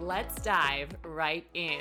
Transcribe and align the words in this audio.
let's 0.00 0.40
dive 0.42 0.90
right 1.04 1.46
in. 1.54 1.80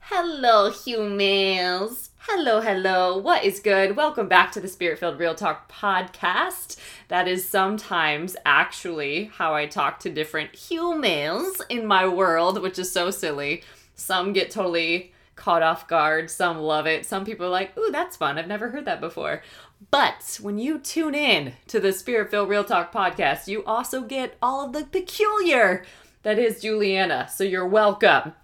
Hello, 0.00 0.70
humans. 0.70 2.10
Hello, 2.18 2.60
hello. 2.60 3.16
What 3.16 3.44
is 3.44 3.60
good? 3.60 3.96
Welcome 3.96 4.28
back 4.28 4.52
to 4.52 4.60
the 4.60 4.68
Spirit 4.68 4.98
Filled 4.98 5.18
Real 5.18 5.34
Talk 5.34 5.70
podcast. 5.72 6.76
That 7.08 7.26
is 7.26 7.48
sometimes 7.48 8.36
actually 8.44 9.30
how 9.34 9.54
I 9.54 9.66
talk 9.66 9.98
to 10.00 10.10
different 10.10 10.54
humans 10.54 11.62
in 11.68 11.86
my 11.86 12.06
world, 12.06 12.60
which 12.60 12.78
is 12.78 12.92
so 12.92 13.10
silly. 13.10 13.62
Some 13.98 14.32
get 14.32 14.50
totally 14.50 15.12
caught 15.34 15.62
off 15.62 15.86
guard, 15.86 16.30
some 16.30 16.58
love 16.58 16.86
it. 16.86 17.04
Some 17.04 17.24
people 17.24 17.46
are 17.46 17.50
like, 17.50 17.76
ooh, 17.76 17.90
that's 17.90 18.16
fun. 18.16 18.38
I've 18.38 18.48
never 18.48 18.70
heard 18.70 18.84
that 18.86 19.00
before. 19.00 19.42
But 19.90 20.38
when 20.40 20.58
you 20.58 20.78
tune 20.78 21.14
in 21.14 21.52
to 21.66 21.78
the 21.78 21.92
Spirit 21.92 22.30
Filled 22.30 22.48
Real 22.48 22.64
Talk 22.64 22.92
podcast, 22.92 23.48
you 23.48 23.64
also 23.64 24.02
get 24.02 24.36
all 24.40 24.66
of 24.66 24.72
the 24.72 24.84
peculiar 24.84 25.84
that 26.22 26.38
is 26.38 26.62
Juliana. 26.62 27.28
So 27.32 27.44
you're 27.44 27.66
welcome. 27.66 28.34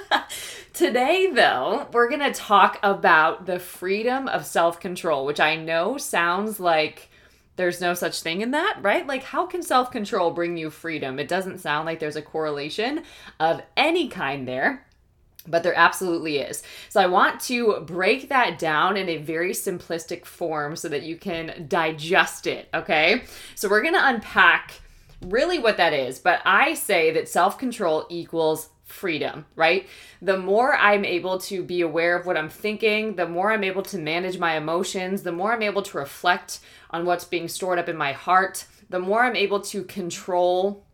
Today, 0.72 1.30
though, 1.30 1.88
we're 1.92 2.08
going 2.08 2.20
to 2.20 2.32
talk 2.32 2.78
about 2.82 3.46
the 3.46 3.58
freedom 3.58 4.28
of 4.28 4.44
self 4.46 4.80
control, 4.80 5.24
which 5.26 5.40
I 5.40 5.56
know 5.56 5.98
sounds 5.98 6.58
like 6.58 7.08
there's 7.56 7.80
no 7.80 7.94
such 7.94 8.20
thing 8.20 8.42
in 8.42 8.50
that, 8.50 8.78
right? 8.82 9.06
Like, 9.06 9.22
how 9.24 9.46
can 9.46 9.62
self 9.62 9.90
control 9.90 10.30
bring 10.30 10.56
you 10.56 10.70
freedom? 10.70 11.18
It 11.18 11.28
doesn't 11.28 11.58
sound 11.58 11.86
like 11.86 11.98
there's 11.98 12.16
a 12.16 12.22
correlation 12.22 13.02
of 13.40 13.62
any 13.76 14.08
kind 14.08 14.46
there. 14.46 14.85
But 15.48 15.62
there 15.62 15.76
absolutely 15.76 16.38
is. 16.38 16.62
So, 16.88 17.00
I 17.00 17.06
want 17.06 17.40
to 17.42 17.80
break 17.80 18.28
that 18.28 18.58
down 18.58 18.96
in 18.96 19.08
a 19.08 19.18
very 19.18 19.52
simplistic 19.52 20.24
form 20.24 20.76
so 20.76 20.88
that 20.88 21.02
you 21.02 21.16
can 21.16 21.66
digest 21.68 22.46
it, 22.46 22.68
okay? 22.74 23.22
So, 23.54 23.68
we're 23.68 23.82
gonna 23.82 24.00
unpack 24.02 24.80
really 25.22 25.58
what 25.58 25.76
that 25.76 25.92
is. 25.92 26.18
But 26.18 26.40
I 26.44 26.74
say 26.74 27.10
that 27.12 27.28
self 27.28 27.58
control 27.58 28.06
equals 28.08 28.68
freedom, 28.84 29.44
right? 29.56 29.88
The 30.22 30.38
more 30.38 30.76
I'm 30.76 31.04
able 31.04 31.38
to 31.40 31.62
be 31.62 31.80
aware 31.80 32.16
of 32.16 32.24
what 32.24 32.36
I'm 32.36 32.48
thinking, 32.48 33.16
the 33.16 33.28
more 33.28 33.52
I'm 33.52 33.64
able 33.64 33.82
to 33.82 33.98
manage 33.98 34.38
my 34.38 34.56
emotions, 34.56 35.22
the 35.22 35.32
more 35.32 35.52
I'm 35.52 35.62
able 35.62 35.82
to 35.82 35.98
reflect 35.98 36.60
on 36.90 37.04
what's 37.04 37.24
being 37.24 37.48
stored 37.48 37.80
up 37.80 37.88
in 37.88 37.96
my 37.96 38.12
heart, 38.12 38.64
the 38.88 39.00
more 39.00 39.24
I'm 39.24 39.36
able 39.36 39.60
to 39.60 39.82
control 39.84 40.84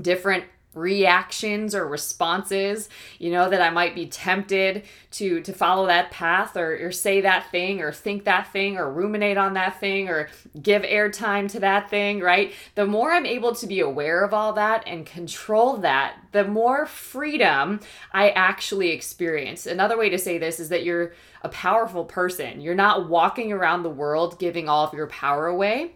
different 0.00 0.44
reactions 0.76 1.74
or 1.74 1.86
responses 1.86 2.88
you 3.18 3.30
know 3.30 3.48
that 3.48 3.62
i 3.62 3.70
might 3.70 3.94
be 3.94 4.06
tempted 4.06 4.84
to 5.16 5.40
to 5.40 5.52
follow 5.52 5.86
that 5.86 6.10
path 6.10 6.56
or, 6.56 6.86
or 6.86 6.92
say 6.92 7.22
that 7.22 7.50
thing 7.50 7.80
or 7.80 7.90
think 7.90 8.24
that 8.24 8.52
thing 8.52 8.76
or 8.76 8.92
ruminate 8.92 9.38
on 9.38 9.54
that 9.54 9.80
thing 9.80 10.08
or 10.08 10.28
give 10.60 10.82
airtime 10.82 11.50
to 11.50 11.60
that 11.60 11.88
thing 11.88 12.20
right? 12.20 12.52
The 12.74 12.84
more 12.84 13.12
i'm 13.12 13.24
able 13.24 13.54
to 13.54 13.66
be 13.66 13.80
aware 13.80 14.22
of 14.22 14.34
all 14.34 14.52
that 14.54 14.84
and 14.86 15.06
control 15.06 15.78
that 15.78 16.16
the 16.32 16.44
more 16.44 16.84
freedom 16.84 17.80
i 18.12 18.30
actually 18.30 18.90
experience. 18.90 19.66
Another 19.66 19.96
way 19.96 20.10
to 20.10 20.18
say 20.18 20.36
this 20.36 20.60
is 20.60 20.68
that 20.68 20.84
you're 20.84 21.12
a 21.42 21.48
powerful 21.48 22.04
person. 22.04 22.60
You're 22.60 22.74
not 22.74 23.08
walking 23.08 23.52
around 23.52 23.82
the 23.82 23.90
world 23.90 24.38
giving 24.38 24.68
all 24.68 24.86
of 24.86 24.92
your 24.92 25.06
power 25.06 25.46
away. 25.46 25.92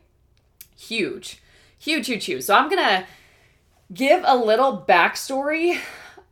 Huge. 0.78 1.42
Huge 1.78 2.06
huge 2.06 2.24
huge. 2.24 2.42
So 2.42 2.54
i'm 2.54 2.70
gonna 2.70 3.04
give 3.92 4.22
a 4.24 4.36
little 4.36 4.84
backstory 4.88 5.78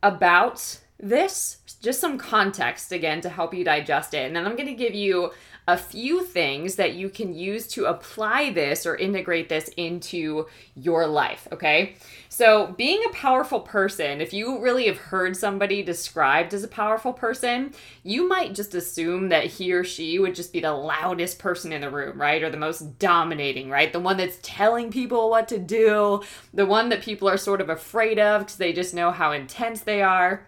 about 0.01 0.79
this, 0.99 1.57
just 1.81 1.99
some 1.99 2.17
context 2.17 2.91
again 2.91 3.21
to 3.21 3.29
help 3.29 3.53
you 3.53 3.63
digest 3.63 4.13
it. 4.13 4.25
And 4.25 4.35
then 4.35 4.45
I'm 4.45 4.55
going 4.55 4.67
to 4.67 4.73
give 4.73 4.95
you 4.95 5.31
a 5.69 5.77
few 5.77 6.23
things 6.23 6.75
that 6.77 6.95
you 6.95 7.09
can 7.09 7.35
use 7.35 7.67
to 7.67 7.85
apply 7.85 8.51
this 8.51 8.87
or 8.87 8.95
integrate 8.95 9.49
this 9.49 9.67
into 9.77 10.47
your 10.75 11.05
life, 11.05 11.47
okay? 11.51 11.95
So, 12.27 12.73
being 12.75 13.03
a 13.05 13.13
powerful 13.13 13.59
person, 13.59 14.19
if 14.19 14.33
you 14.33 14.59
really 14.59 14.87
have 14.87 14.97
heard 14.97 15.37
somebody 15.37 15.83
described 15.83 16.55
as 16.55 16.63
a 16.63 16.67
powerful 16.67 17.13
person, 17.13 17.73
you 18.01 18.27
might 18.27 18.55
just 18.55 18.73
assume 18.73 19.29
that 19.29 19.45
he 19.45 19.71
or 19.71 19.83
she 19.83 20.17
would 20.17 20.33
just 20.33 20.51
be 20.51 20.59
the 20.59 20.73
loudest 20.73 21.37
person 21.37 21.71
in 21.71 21.81
the 21.81 21.91
room, 21.91 22.19
right? 22.19 22.41
Or 22.41 22.49
the 22.49 22.57
most 22.57 22.97
dominating, 22.97 23.69
right? 23.69 23.93
The 23.93 23.99
one 23.99 24.17
that's 24.17 24.39
telling 24.41 24.89
people 24.89 25.29
what 25.29 25.47
to 25.49 25.59
do, 25.59 26.23
the 26.51 26.65
one 26.65 26.89
that 26.89 27.03
people 27.03 27.29
are 27.29 27.37
sort 27.37 27.61
of 27.61 27.69
afraid 27.69 28.17
of 28.17 28.41
because 28.41 28.57
they 28.57 28.73
just 28.73 28.95
know 28.95 29.11
how 29.11 29.33
intense 29.33 29.81
they 29.81 30.01
are. 30.01 30.47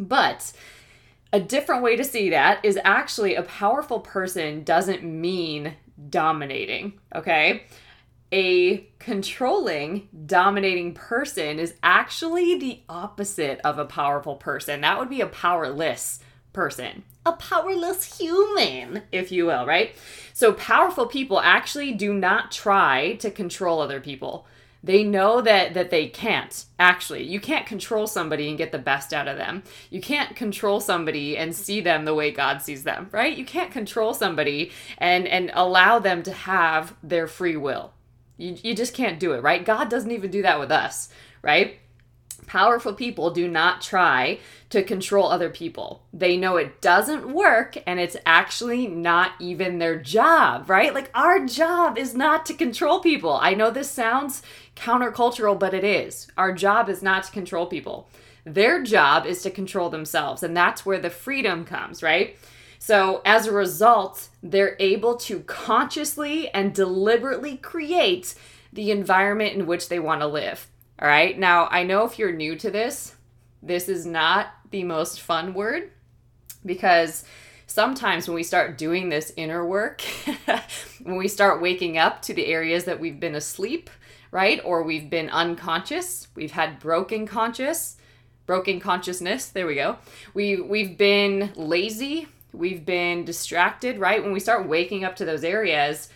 But 0.00 0.52
a 1.32 1.40
different 1.40 1.82
way 1.82 1.96
to 1.96 2.04
see 2.04 2.30
that 2.30 2.64
is 2.64 2.78
actually 2.84 3.34
a 3.34 3.42
powerful 3.42 4.00
person 4.00 4.64
doesn't 4.64 5.02
mean 5.02 5.74
dominating, 6.08 6.94
okay? 7.14 7.64
A 8.32 8.88
controlling, 8.98 10.08
dominating 10.26 10.94
person 10.94 11.58
is 11.58 11.74
actually 11.82 12.58
the 12.58 12.80
opposite 12.88 13.60
of 13.64 13.78
a 13.78 13.84
powerful 13.84 14.36
person. 14.36 14.80
That 14.80 14.98
would 14.98 15.10
be 15.10 15.20
a 15.20 15.26
powerless 15.26 16.20
person, 16.52 17.04
a 17.26 17.32
powerless 17.32 18.18
human, 18.18 19.02
if 19.12 19.30
you 19.30 19.46
will, 19.46 19.66
right? 19.66 19.94
So, 20.32 20.52
powerful 20.52 21.06
people 21.06 21.40
actually 21.40 21.92
do 21.92 22.14
not 22.14 22.50
try 22.50 23.14
to 23.16 23.30
control 23.30 23.80
other 23.80 24.00
people 24.00 24.46
they 24.82 25.02
know 25.02 25.40
that 25.40 25.74
that 25.74 25.90
they 25.90 26.06
can't 26.06 26.66
actually 26.78 27.22
you 27.22 27.40
can't 27.40 27.66
control 27.66 28.06
somebody 28.06 28.48
and 28.48 28.58
get 28.58 28.72
the 28.72 28.78
best 28.78 29.12
out 29.12 29.28
of 29.28 29.36
them 29.36 29.62
you 29.90 30.00
can't 30.00 30.36
control 30.36 30.80
somebody 30.80 31.36
and 31.36 31.54
see 31.54 31.80
them 31.80 32.04
the 32.04 32.14
way 32.14 32.30
god 32.30 32.62
sees 32.62 32.84
them 32.84 33.08
right 33.12 33.36
you 33.36 33.44
can't 33.44 33.72
control 33.72 34.14
somebody 34.14 34.70
and 34.98 35.26
and 35.26 35.50
allow 35.54 35.98
them 35.98 36.22
to 36.22 36.32
have 36.32 36.94
their 37.02 37.26
free 37.26 37.56
will 37.56 37.92
you, 38.36 38.56
you 38.62 38.74
just 38.74 38.94
can't 38.94 39.20
do 39.20 39.32
it 39.32 39.42
right 39.42 39.64
god 39.64 39.88
doesn't 39.88 40.12
even 40.12 40.30
do 40.30 40.42
that 40.42 40.60
with 40.60 40.70
us 40.70 41.08
right 41.42 41.78
Powerful 42.48 42.94
people 42.94 43.30
do 43.30 43.46
not 43.46 43.82
try 43.82 44.38
to 44.70 44.82
control 44.82 45.28
other 45.28 45.50
people. 45.50 46.02
They 46.14 46.36
know 46.38 46.56
it 46.56 46.80
doesn't 46.80 47.30
work 47.30 47.76
and 47.86 48.00
it's 48.00 48.16
actually 48.24 48.86
not 48.86 49.32
even 49.38 49.78
their 49.78 49.98
job, 49.98 50.70
right? 50.70 50.94
Like, 50.94 51.10
our 51.14 51.44
job 51.44 51.98
is 51.98 52.14
not 52.14 52.46
to 52.46 52.54
control 52.54 53.00
people. 53.00 53.34
I 53.34 53.52
know 53.52 53.70
this 53.70 53.90
sounds 53.90 54.42
countercultural, 54.78 55.58
but 55.58 55.74
it 55.74 55.84
is. 55.84 56.28
Our 56.36 56.52
job 56.52 56.88
is 56.88 57.02
not 57.02 57.24
to 57.24 57.32
control 57.32 57.66
people. 57.66 58.08
Their 58.44 58.82
job 58.82 59.26
is 59.26 59.42
to 59.42 59.50
control 59.50 59.90
themselves, 59.90 60.42
and 60.42 60.56
that's 60.56 60.86
where 60.86 60.98
the 60.98 61.10
freedom 61.10 61.64
comes, 61.64 62.02
right? 62.02 62.36
So, 62.78 63.20
as 63.24 63.46
a 63.46 63.52
result, 63.52 64.28
they're 64.42 64.76
able 64.78 65.16
to 65.16 65.40
consciously 65.40 66.48
and 66.50 66.72
deliberately 66.72 67.56
create 67.56 68.34
the 68.72 68.90
environment 68.90 69.54
in 69.54 69.66
which 69.66 69.88
they 69.88 69.98
want 69.98 70.20
to 70.20 70.26
live. 70.26 70.68
All 71.00 71.08
right. 71.08 71.38
Now, 71.38 71.68
I 71.70 71.82
know 71.82 72.04
if 72.04 72.18
you're 72.18 72.32
new 72.32 72.56
to 72.56 72.70
this, 72.70 73.14
this 73.62 73.88
is 73.88 74.06
not 74.06 74.48
the 74.70 74.84
most 74.84 75.20
fun 75.20 75.54
word 75.54 75.90
because 76.64 77.24
sometimes 77.66 78.28
when 78.28 78.34
we 78.34 78.42
start 78.42 78.78
doing 78.78 79.08
this 79.08 79.32
inner 79.36 79.64
work, 79.64 80.02
when 81.02 81.16
we 81.16 81.28
start 81.28 81.62
waking 81.62 81.98
up 81.98 82.22
to 82.22 82.34
the 82.34 82.46
areas 82.46 82.84
that 82.84 83.00
we've 83.00 83.20
been 83.20 83.34
asleep, 83.34 83.90
right? 84.30 84.60
Or 84.64 84.82
we've 84.82 85.10
been 85.10 85.30
unconscious, 85.30 86.28
we've 86.34 86.52
had 86.52 86.78
broken 86.78 87.26
conscious, 87.26 87.96
broken 88.46 88.80
consciousness, 88.80 89.46
there 89.46 89.66
we 89.66 89.74
go. 89.74 89.98
We 90.34 90.60
we've 90.60 90.96
been 90.96 91.52
lazy, 91.54 92.28
we've 92.52 92.84
been 92.84 93.24
distracted, 93.24 93.98
right? 93.98 94.22
When 94.22 94.32
we 94.32 94.40
start 94.40 94.68
waking 94.68 95.04
up 95.04 95.16
to 95.16 95.24
those 95.24 95.44
areas, 95.44 96.08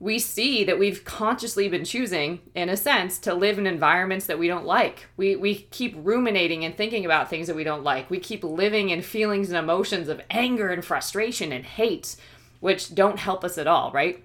we 0.00 0.18
see 0.18 0.64
that 0.64 0.78
we've 0.78 1.04
consciously 1.04 1.68
been 1.68 1.84
choosing, 1.84 2.40
in 2.54 2.70
a 2.70 2.76
sense, 2.76 3.18
to 3.18 3.34
live 3.34 3.58
in 3.58 3.66
environments 3.66 4.24
that 4.26 4.38
we 4.38 4.48
don't 4.48 4.64
like. 4.64 5.06
We, 5.18 5.36
we 5.36 5.54
keep 5.70 5.94
ruminating 5.98 6.64
and 6.64 6.74
thinking 6.74 7.04
about 7.04 7.28
things 7.28 7.46
that 7.48 7.56
we 7.56 7.64
don't 7.64 7.84
like. 7.84 8.08
We 8.08 8.18
keep 8.18 8.42
living 8.42 8.88
in 8.88 9.02
feelings 9.02 9.50
and 9.50 9.58
emotions 9.58 10.08
of 10.08 10.22
anger 10.30 10.70
and 10.70 10.82
frustration 10.82 11.52
and 11.52 11.66
hate, 11.66 12.16
which 12.60 12.94
don't 12.94 13.18
help 13.18 13.44
us 13.44 13.58
at 13.58 13.66
all, 13.66 13.92
right? 13.92 14.24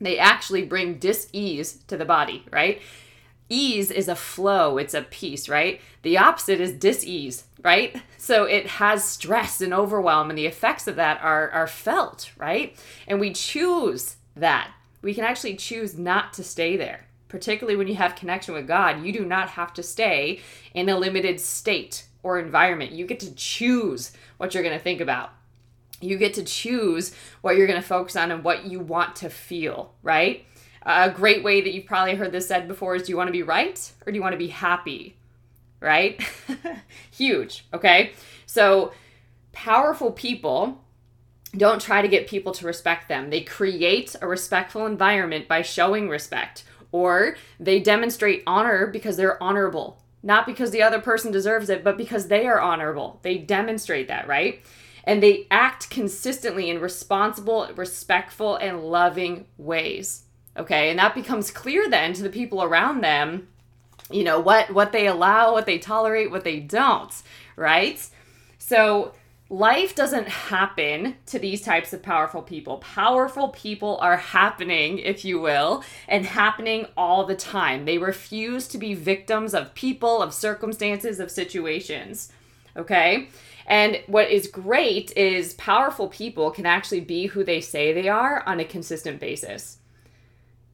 They 0.00 0.18
actually 0.18 0.64
bring 0.64 0.98
dis 0.98 1.28
ease 1.32 1.80
to 1.88 1.96
the 1.96 2.04
body, 2.04 2.44
right? 2.52 2.80
ease 3.48 3.90
is 3.90 4.08
a 4.08 4.14
flow, 4.14 4.78
it's 4.78 4.94
a 4.94 5.02
peace, 5.02 5.48
right? 5.48 5.80
The 6.02 6.18
opposite 6.18 6.60
is 6.60 6.72
dis-ease, 6.72 7.44
right? 7.64 8.00
So 8.16 8.44
it 8.44 8.66
has 8.66 9.04
stress 9.04 9.60
and 9.60 9.72
overwhelm 9.72 10.30
and 10.30 10.38
the 10.38 10.46
effects 10.46 10.86
of 10.86 10.96
that 10.96 11.20
are 11.22 11.50
are 11.50 11.66
felt, 11.66 12.30
right? 12.36 12.76
And 13.06 13.20
we 13.20 13.32
choose 13.32 14.16
that. 14.36 14.70
We 15.02 15.14
can 15.14 15.24
actually 15.24 15.56
choose 15.56 15.96
not 15.96 16.32
to 16.34 16.44
stay 16.44 16.76
there. 16.76 17.06
Particularly 17.28 17.76
when 17.76 17.88
you 17.88 17.94
have 17.96 18.16
connection 18.16 18.54
with 18.54 18.66
God, 18.66 19.04
you 19.04 19.12
do 19.12 19.24
not 19.24 19.50
have 19.50 19.74
to 19.74 19.82
stay 19.82 20.40
in 20.74 20.88
a 20.88 20.98
limited 20.98 21.40
state 21.40 22.06
or 22.22 22.38
environment. 22.38 22.92
You 22.92 23.06
get 23.06 23.20
to 23.20 23.34
choose 23.34 24.12
what 24.38 24.54
you're 24.54 24.62
going 24.62 24.76
to 24.76 24.82
think 24.82 25.00
about. 25.00 25.30
You 26.00 26.16
get 26.16 26.34
to 26.34 26.44
choose 26.44 27.14
what 27.40 27.56
you're 27.56 27.66
going 27.66 27.80
to 27.80 27.86
focus 27.86 28.16
on 28.16 28.30
and 28.30 28.44
what 28.44 28.66
you 28.66 28.80
want 28.80 29.16
to 29.16 29.30
feel, 29.30 29.94
right? 30.02 30.44
A 30.82 31.10
great 31.10 31.42
way 31.42 31.60
that 31.60 31.72
you've 31.72 31.86
probably 31.86 32.14
heard 32.14 32.32
this 32.32 32.48
said 32.48 32.68
before 32.68 32.94
is 32.94 33.02
do 33.02 33.10
you 33.10 33.16
want 33.16 33.28
to 33.28 33.32
be 33.32 33.42
right 33.42 33.92
or 34.06 34.12
do 34.12 34.16
you 34.16 34.22
want 34.22 34.32
to 34.32 34.38
be 34.38 34.48
happy? 34.48 35.16
Right? 35.80 36.20
Huge, 37.10 37.66
okay? 37.72 38.12
So, 38.46 38.92
powerful 39.52 40.12
people 40.12 40.84
don't 41.56 41.80
try 41.80 42.02
to 42.02 42.08
get 42.08 42.28
people 42.28 42.52
to 42.52 42.66
respect 42.66 43.08
them. 43.08 43.30
They 43.30 43.40
create 43.40 44.14
a 44.20 44.28
respectful 44.28 44.86
environment 44.86 45.48
by 45.48 45.62
showing 45.62 46.08
respect, 46.08 46.64
or 46.92 47.36
they 47.58 47.80
demonstrate 47.80 48.42
honor 48.46 48.86
because 48.86 49.16
they're 49.16 49.42
honorable, 49.42 50.02
not 50.22 50.46
because 50.46 50.70
the 50.70 50.82
other 50.82 51.00
person 51.00 51.32
deserves 51.32 51.70
it, 51.70 51.82
but 51.84 51.96
because 51.96 52.28
they 52.28 52.46
are 52.46 52.60
honorable. 52.60 53.18
They 53.22 53.38
demonstrate 53.38 54.08
that, 54.08 54.28
right? 54.28 54.62
And 55.08 55.22
they 55.22 55.46
act 55.50 55.88
consistently 55.88 56.68
in 56.68 56.82
responsible, 56.82 57.70
respectful, 57.74 58.56
and 58.56 58.84
loving 58.84 59.46
ways. 59.56 60.24
Okay, 60.54 60.90
and 60.90 60.98
that 60.98 61.14
becomes 61.14 61.50
clear 61.50 61.88
then 61.88 62.12
to 62.12 62.22
the 62.22 62.28
people 62.28 62.62
around 62.62 63.00
them, 63.00 63.48
you 64.10 64.22
know, 64.22 64.38
what 64.38 64.70
what 64.70 64.92
they 64.92 65.06
allow, 65.06 65.52
what 65.52 65.64
they 65.64 65.78
tolerate, 65.78 66.30
what 66.30 66.44
they 66.44 66.60
don't, 66.60 67.10
right? 67.56 68.06
So 68.58 69.14
life 69.48 69.94
doesn't 69.94 70.28
happen 70.28 71.16
to 71.26 71.38
these 71.38 71.62
types 71.62 71.94
of 71.94 72.02
powerful 72.02 72.42
people. 72.42 72.76
Powerful 72.78 73.48
people 73.48 73.96
are 74.02 74.18
happening, 74.18 74.98
if 74.98 75.24
you 75.24 75.40
will, 75.40 75.84
and 76.06 76.26
happening 76.26 76.86
all 76.98 77.24
the 77.24 77.36
time. 77.36 77.86
They 77.86 77.96
refuse 77.96 78.68
to 78.68 78.78
be 78.78 78.92
victims 78.92 79.54
of 79.54 79.74
people, 79.74 80.20
of 80.20 80.34
circumstances, 80.34 81.18
of 81.18 81.30
situations. 81.30 82.30
Okay? 82.76 83.28
And 83.68 84.00
what 84.06 84.30
is 84.30 84.46
great 84.46 85.14
is 85.14 85.52
powerful 85.54 86.08
people 86.08 86.50
can 86.50 86.64
actually 86.64 87.02
be 87.02 87.26
who 87.26 87.44
they 87.44 87.60
say 87.60 87.92
they 87.92 88.08
are 88.08 88.42
on 88.46 88.58
a 88.58 88.64
consistent 88.64 89.20
basis. 89.20 89.76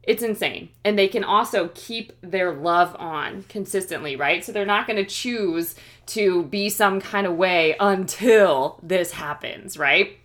It's 0.01 0.23
insane. 0.23 0.69
And 0.85 0.97
they 0.97 1.09
can 1.09 1.23
also 1.23 1.69
keep 1.73 2.13
their 2.21 2.53
love 2.53 2.95
on 2.97 3.43
consistently, 3.49 4.15
right? 4.15 4.45
So 4.45 4.51
they're 4.51 4.65
not 4.65 4.87
going 4.87 5.03
to 5.03 5.05
choose 5.05 5.75
to 6.07 6.43
be 6.43 6.69
some 6.69 7.01
kind 7.01 7.27
of 7.27 7.35
way 7.35 7.75
until 7.79 8.79
this 8.81 9.11
happens, 9.11 9.77
right? 9.77 10.17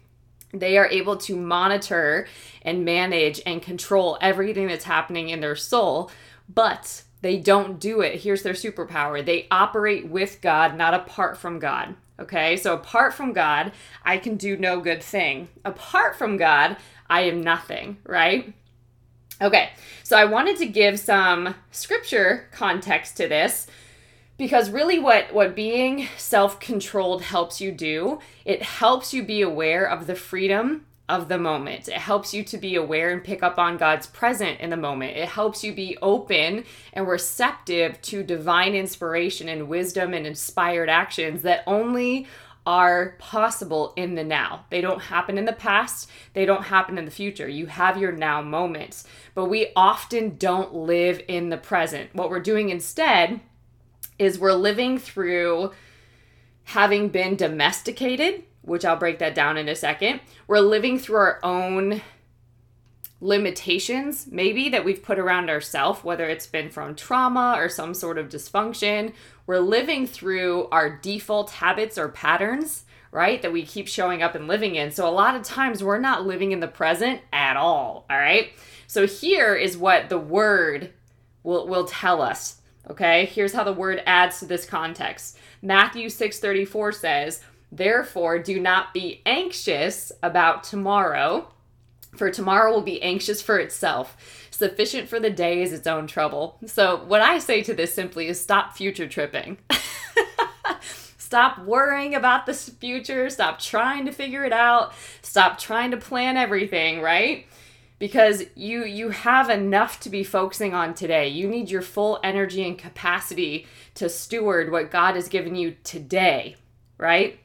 They 0.52 0.78
are 0.78 0.87
able 0.87 1.16
to 1.16 1.37
monitor 1.37 2.28
and 2.62 2.84
manage 2.84 3.40
and 3.44 3.61
control 3.61 4.16
everything 4.20 4.69
that's 4.69 4.84
happening 4.84 5.31
in 5.31 5.40
their 5.40 5.56
soul, 5.56 6.11
but 6.49 7.02
they 7.23 7.37
don't 7.38 7.81
do 7.81 8.00
it. 8.00 8.20
Here's 8.20 8.43
their 8.43 8.55
superpower 8.55 9.25
they 9.25 9.49
operate 9.50 10.08
with 10.08 10.40
God, 10.40 10.76
not 10.76 10.94
apart 10.94 11.37
from 11.37 11.58
God. 11.58 11.96
Okay, 12.20 12.56
so 12.56 12.75
apart 12.75 13.14
from 13.14 13.32
God, 13.32 13.72
I 14.05 14.19
can 14.19 14.37
do 14.37 14.56
no 14.56 14.81
good 14.81 15.02
thing. 15.02 15.49
Apart 15.64 16.17
from 16.17 16.37
God, 16.37 16.76
I 17.08 17.22
am 17.22 17.40
nothing, 17.40 17.96
right? 18.05 18.52
Okay, 19.40 19.70
so 20.02 20.19
I 20.19 20.26
wanted 20.26 20.58
to 20.58 20.67
give 20.67 21.00
some 21.00 21.55
scripture 21.70 22.49
context 22.52 23.17
to 23.17 23.26
this 23.26 23.67
because 24.37 24.70
really 24.70 24.99
what 24.99 25.32
what 25.32 25.56
being 25.56 26.08
self-controlled 26.19 27.22
helps 27.22 27.61
you 27.61 27.72
do, 27.72 28.20
it 28.44 28.62
helps 28.62 29.14
you 29.14 29.23
be 29.23 29.40
aware 29.40 29.88
of 29.88 30.06
the 30.06 30.14
freedom 30.14 30.84
of 31.10 31.28
the 31.28 31.38
moment. 31.38 31.88
It 31.88 31.94
helps 31.94 32.32
you 32.32 32.44
to 32.44 32.56
be 32.56 32.76
aware 32.76 33.10
and 33.10 33.22
pick 33.22 33.42
up 33.42 33.58
on 33.58 33.76
God's 33.76 34.06
present 34.06 34.60
in 34.60 34.70
the 34.70 34.76
moment. 34.76 35.16
It 35.16 35.28
helps 35.28 35.64
you 35.64 35.74
be 35.74 35.98
open 36.00 36.64
and 36.92 37.08
receptive 37.08 38.00
to 38.02 38.22
divine 38.22 38.74
inspiration 38.74 39.48
and 39.48 39.68
wisdom 39.68 40.14
and 40.14 40.26
inspired 40.26 40.88
actions 40.88 41.42
that 41.42 41.64
only 41.66 42.26
are 42.66 43.16
possible 43.18 43.92
in 43.96 44.14
the 44.14 44.24
now. 44.24 44.64
They 44.70 44.80
don't 44.80 45.02
happen 45.02 45.38
in 45.38 45.46
the 45.46 45.52
past, 45.52 46.08
they 46.34 46.44
don't 46.44 46.64
happen 46.64 46.98
in 46.98 47.04
the 47.04 47.10
future. 47.10 47.48
You 47.48 47.66
have 47.66 47.96
your 47.96 48.12
now 48.12 48.42
moments, 48.42 49.06
but 49.34 49.46
we 49.46 49.72
often 49.74 50.36
don't 50.36 50.74
live 50.74 51.22
in 51.26 51.48
the 51.48 51.56
present. 51.56 52.14
What 52.14 52.30
we're 52.30 52.40
doing 52.40 52.68
instead 52.68 53.40
is 54.18 54.38
we're 54.38 54.52
living 54.52 54.98
through 54.98 55.72
having 56.64 57.08
been 57.08 57.34
domesticated, 57.34 58.44
which 58.70 58.84
I'll 58.84 58.94
break 58.94 59.19
that 59.19 59.34
down 59.34 59.56
in 59.56 59.69
a 59.69 59.75
second. 59.75 60.20
We're 60.46 60.61
living 60.61 60.96
through 60.96 61.17
our 61.17 61.40
own 61.43 62.02
limitations 63.20 64.28
maybe 64.31 64.69
that 64.69 64.84
we've 64.84 65.02
put 65.02 65.19
around 65.19 65.50
ourselves 65.50 66.02
whether 66.02 66.25
it's 66.25 66.46
been 66.46 66.70
from 66.70 66.94
trauma 66.94 67.55
or 67.58 67.69
some 67.69 67.93
sort 67.93 68.17
of 68.17 68.28
dysfunction. 68.28 69.12
We're 69.44 69.58
living 69.58 70.06
through 70.06 70.69
our 70.70 70.88
default 70.88 71.50
habits 71.50 71.99
or 71.99 72.08
patterns 72.11 72.84
right 73.11 73.43
that 73.43 73.52
we 73.52 73.64
keep 73.64 73.88
showing 73.88 74.22
up 74.22 74.37
and 74.37 74.46
living 74.46 74.76
in. 74.76 74.93
So 74.93 75.06
a 75.06 75.11
lot 75.11 75.34
of 75.34 75.43
times 75.43 75.82
we're 75.82 75.99
not 75.99 76.25
living 76.25 76.52
in 76.52 76.61
the 76.61 76.69
present 76.69 77.20
at 77.32 77.56
all 77.56 78.06
all 78.08 78.16
right? 78.16 78.52
So 78.87 79.05
here 79.05 79.56
is 79.56 79.76
what 79.76 80.08
the 80.08 80.19
word 80.19 80.93
will 81.43 81.66
will 81.66 81.87
tell 81.87 82.23
us 82.23 82.61
okay? 82.88 83.26
Here's 83.26 83.52
how 83.52 83.64
the 83.64 83.73
word 83.73 84.00
adds 84.06 84.38
to 84.38 84.46
this 84.46 84.64
context. 84.64 85.38
Matthew 85.61 86.08
6:34 86.08 86.94
says 86.94 87.40
therefore 87.72 88.38
do 88.38 88.58
not 88.61 88.92
be 88.92 89.23
anxious 89.26 90.12
about 90.23 90.64
tomorrow 90.64 91.49
for 92.16 92.30
tomorrow 92.30 92.73
will 92.73 92.83
be 92.83 93.02
anxious 93.02 93.40
for 93.40 93.59
itself. 93.59 94.16
Sufficient 94.50 95.09
for 95.09 95.21
the 95.21 95.30
day 95.30 95.62
is 95.62 95.73
its 95.73 95.87
own 95.87 96.06
trouble. 96.06 96.59
So, 96.66 97.04
what 97.04 97.23
I 97.23 97.38
say 97.38 97.62
to 97.62 97.75
this 97.75 97.94
simply 97.94 98.26
is 98.26 98.40
stop 98.40 98.76
future 98.76 99.09
tripping. 99.09 99.59
stop 101.18 101.61
worrying 101.61 102.14
about 102.14 102.47
the 102.47 102.54
future. 102.54 103.30
Stop 103.30 103.59
trying 103.59 104.04
to 104.06 104.12
figure 104.12 104.44
it 104.44 104.52
out. 104.52 104.92
Stop 105.23 105.59
trying 105.59 105.92
to 105.92 105.97
plan 105.97 106.37
everything, 106.37 107.00
right? 107.00 107.47
Because 107.99 108.42
you 108.54 108.85
you 108.85 109.11
have 109.11 109.49
enough 109.49 110.00
to 110.00 110.11
be 110.11 110.25
focusing 110.25 110.75
on 110.75 110.94
today. 110.94 111.28
You 111.28 111.49
need 111.49 111.71
your 111.71 111.83
full 111.83 112.18
energy 112.23 112.66
and 112.66 112.76
capacity 112.76 113.66
to 113.94 114.09
steward 114.09 114.71
what 114.71 114.90
God 114.90 115.14
has 115.14 115.28
given 115.28 115.54
you 115.54 115.76
today, 115.85 116.56
right? 116.99 117.39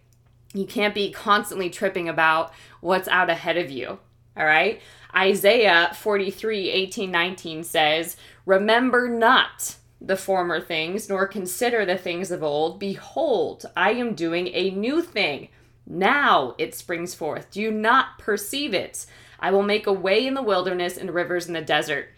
You 0.55 0.65
can't 0.65 0.95
be 0.95 1.11
constantly 1.11 1.69
tripping 1.69 2.07
about 2.07 2.53
what's 2.79 3.09
out 3.09 3.29
ahead 3.29 3.57
of 3.57 3.69
you. 3.69 3.99
All 4.37 4.45
right. 4.45 4.81
Isaiah 5.13 5.91
43 5.95 6.69
18 6.69 7.11
19 7.11 7.63
says, 7.63 8.17
Remember 8.45 9.09
not 9.09 9.75
the 9.99 10.15
former 10.15 10.61
things, 10.61 11.09
nor 11.09 11.27
consider 11.27 11.85
the 11.85 11.97
things 11.97 12.31
of 12.31 12.41
old. 12.41 12.79
Behold, 12.79 13.65
I 13.75 13.91
am 13.91 14.15
doing 14.15 14.47
a 14.53 14.71
new 14.71 15.01
thing. 15.01 15.49
Now 15.85 16.55
it 16.57 16.73
springs 16.73 17.13
forth. 17.13 17.51
Do 17.51 17.61
you 17.61 17.71
not 17.71 18.17
perceive 18.17 18.73
it? 18.73 19.05
I 19.39 19.51
will 19.51 19.63
make 19.63 19.87
a 19.87 19.93
way 19.93 20.25
in 20.25 20.33
the 20.33 20.41
wilderness 20.41 20.97
and 20.97 21.13
rivers 21.13 21.47
in 21.47 21.53
the 21.53 21.61
desert. 21.61 22.09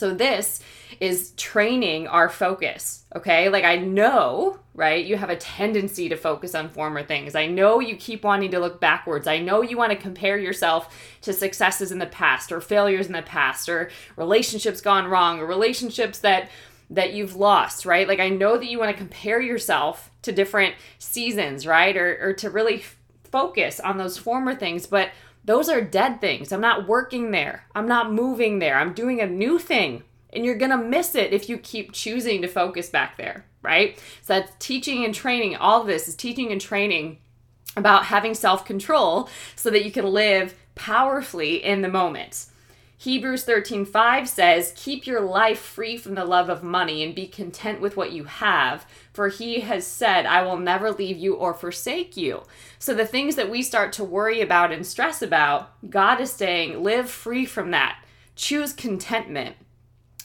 So, 0.00 0.14
this 0.14 0.60
is 0.98 1.32
training 1.32 2.08
our 2.08 2.30
focus, 2.30 3.04
okay? 3.14 3.50
Like, 3.50 3.64
I 3.64 3.76
know, 3.76 4.58
right? 4.72 5.04
You 5.04 5.18
have 5.18 5.28
a 5.28 5.36
tendency 5.36 6.08
to 6.08 6.16
focus 6.16 6.54
on 6.54 6.70
former 6.70 7.02
things. 7.02 7.34
I 7.34 7.46
know 7.46 7.80
you 7.80 7.96
keep 7.96 8.24
wanting 8.24 8.50
to 8.52 8.60
look 8.60 8.80
backwards. 8.80 9.26
I 9.26 9.40
know 9.40 9.60
you 9.60 9.76
want 9.76 9.92
to 9.92 9.98
compare 9.98 10.38
yourself 10.38 11.18
to 11.20 11.34
successes 11.34 11.92
in 11.92 11.98
the 11.98 12.06
past 12.06 12.50
or 12.50 12.62
failures 12.62 13.08
in 13.08 13.12
the 13.12 13.20
past 13.20 13.68
or 13.68 13.90
relationships 14.16 14.80
gone 14.80 15.06
wrong 15.06 15.38
or 15.38 15.44
relationships 15.44 16.20
that 16.20 16.48
that 16.88 17.12
you've 17.12 17.36
lost, 17.36 17.84
right? 17.84 18.08
Like 18.08 18.20
I 18.20 18.30
know 18.30 18.56
that 18.56 18.70
you 18.70 18.78
want 18.78 18.90
to 18.90 18.96
compare 18.96 19.40
yourself 19.40 20.10
to 20.22 20.32
different 20.32 20.76
seasons, 20.98 21.66
right? 21.66 21.94
Or 21.94 22.30
or 22.30 22.32
to 22.32 22.48
really 22.48 22.84
focus 23.30 23.80
on 23.80 23.98
those 23.98 24.16
former 24.16 24.54
things, 24.54 24.86
but 24.86 25.10
those 25.44 25.68
are 25.68 25.80
dead 25.80 26.20
things. 26.20 26.52
I'm 26.52 26.60
not 26.60 26.86
working 26.86 27.30
there. 27.30 27.64
I'm 27.74 27.88
not 27.88 28.12
moving 28.12 28.58
there. 28.58 28.76
I'm 28.76 28.92
doing 28.92 29.20
a 29.20 29.26
new 29.26 29.58
thing 29.58 30.02
and 30.32 30.44
you're 30.44 30.56
going 30.56 30.70
to 30.70 30.76
miss 30.76 31.14
it 31.14 31.32
if 31.32 31.48
you 31.48 31.58
keep 31.58 31.92
choosing 31.92 32.42
to 32.42 32.48
focus 32.48 32.88
back 32.88 33.16
there, 33.16 33.44
right? 33.62 33.98
So 34.22 34.34
that's 34.34 34.52
teaching 34.58 35.04
and 35.04 35.14
training. 35.14 35.56
All 35.56 35.80
of 35.80 35.86
this 35.86 36.08
is 36.08 36.14
teaching 36.14 36.52
and 36.52 36.60
training 36.60 37.18
about 37.76 38.06
having 38.06 38.34
self 38.34 38.64
control 38.64 39.28
so 39.56 39.70
that 39.70 39.84
you 39.84 39.92
can 39.92 40.06
live 40.06 40.54
powerfully 40.74 41.62
in 41.62 41.82
the 41.82 41.88
moment. 41.88 42.46
Hebrews 42.98 43.44
13:5 43.44 44.28
says, 44.28 44.74
"Keep 44.76 45.06
your 45.06 45.20
life 45.20 45.58
free 45.58 45.96
from 45.96 46.14
the 46.14 46.24
love 46.24 46.50
of 46.50 46.62
money 46.62 47.02
and 47.02 47.14
be 47.14 47.26
content 47.26 47.80
with 47.80 47.96
what 47.96 48.12
you 48.12 48.24
have, 48.24 48.84
for 49.12 49.28
he 49.28 49.60
has 49.60 49.86
said, 49.86 50.26
I 50.26 50.42
will 50.42 50.56
never 50.56 50.90
leave 50.90 51.16
you 51.16 51.34
or 51.34 51.54
forsake 51.54 52.16
you." 52.16 52.44
So 52.78 52.94
the 52.94 53.06
things 53.06 53.36
that 53.36 53.50
we 53.50 53.62
start 53.62 53.92
to 53.94 54.04
worry 54.04 54.40
about 54.40 54.72
and 54.72 54.86
stress 54.86 55.22
about, 55.22 55.90
God 55.90 56.20
is 56.20 56.32
saying, 56.32 56.82
live 56.82 57.10
free 57.10 57.44
from 57.44 57.70
that. 57.70 58.02
Choose 58.36 58.72
contentment 58.72 59.56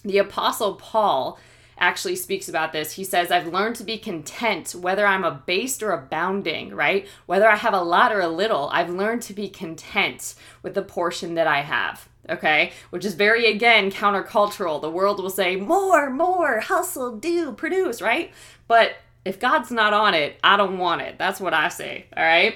the 0.05 0.19
Apostle 0.19 0.75
Paul 0.75 1.39
actually 1.77 2.15
speaks 2.15 2.47
about 2.47 2.73
this. 2.73 2.93
He 2.93 3.03
says, 3.03 3.31
I've 3.31 3.47
learned 3.47 3.75
to 3.77 3.83
be 3.83 3.97
content 3.97 4.75
whether 4.75 5.05
I'm 5.05 5.23
abased 5.23 5.83
or 5.83 5.91
abounding, 5.91 6.73
right? 6.73 7.07
Whether 7.25 7.49
I 7.49 7.55
have 7.55 7.73
a 7.73 7.81
lot 7.81 8.11
or 8.11 8.21
a 8.21 8.27
little, 8.27 8.69
I've 8.71 8.89
learned 8.89 9.21
to 9.23 9.33
be 9.33 9.49
content 9.49 10.35
with 10.61 10.73
the 10.73 10.81
portion 10.81 11.35
that 11.35 11.47
I 11.47 11.61
have. 11.61 12.07
Okay, 12.27 12.71
which 12.89 13.05
is 13.05 13.13
very 13.13 13.45
again 13.45 13.91
countercultural. 13.91 14.81
The 14.81 14.89
world 14.89 15.21
will 15.21 15.29
say 15.29 15.57
more, 15.57 16.09
more, 16.09 16.59
hustle, 16.59 17.17
do, 17.17 17.51
produce, 17.51 18.01
right? 18.01 18.31
But 18.67 18.95
if 19.25 19.39
God's 19.39 19.69
not 19.69 19.93
on 19.93 20.15
it, 20.15 20.39
I 20.43 20.57
don't 20.57 20.79
want 20.79 21.01
it. 21.01 21.19
That's 21.19 21.39
what 21.39 21.53
I 21.53 21.69
say. 21.69 22.05
All 22.17 22.23
right. 22.23 22.55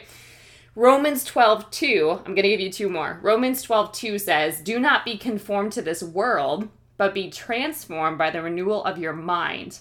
Romans 0.76 1.26
12, 1.26 1.70
2, 1.72 2.12
I'm 2.20 2.36
going 2.36 2.44
to 2.44 2.50
give 2.50 2.60
you 2.60 2.72
two 2.72 2.90
more. 2.90 3.20
Romans 3.22 3.62
12, 3.64 3.92
2 3.92 4.20
says, 4.20 4.62
Do 4.62 4.80
not 4.80 5.04
be 5.04 5.18
conformed 5.18 5.74
to 5.74 5.82
this 5.82 6.02
world, 6.02 6.70
but 7.00 7.14
be 7.14 7.30
transformed 7.30 8.18
by 8.18 8.30
the 8.30 8.42
renewal 8.42 8.84
of 8.84 8.98
your 8.98 9.14
mind, 9.14 9.80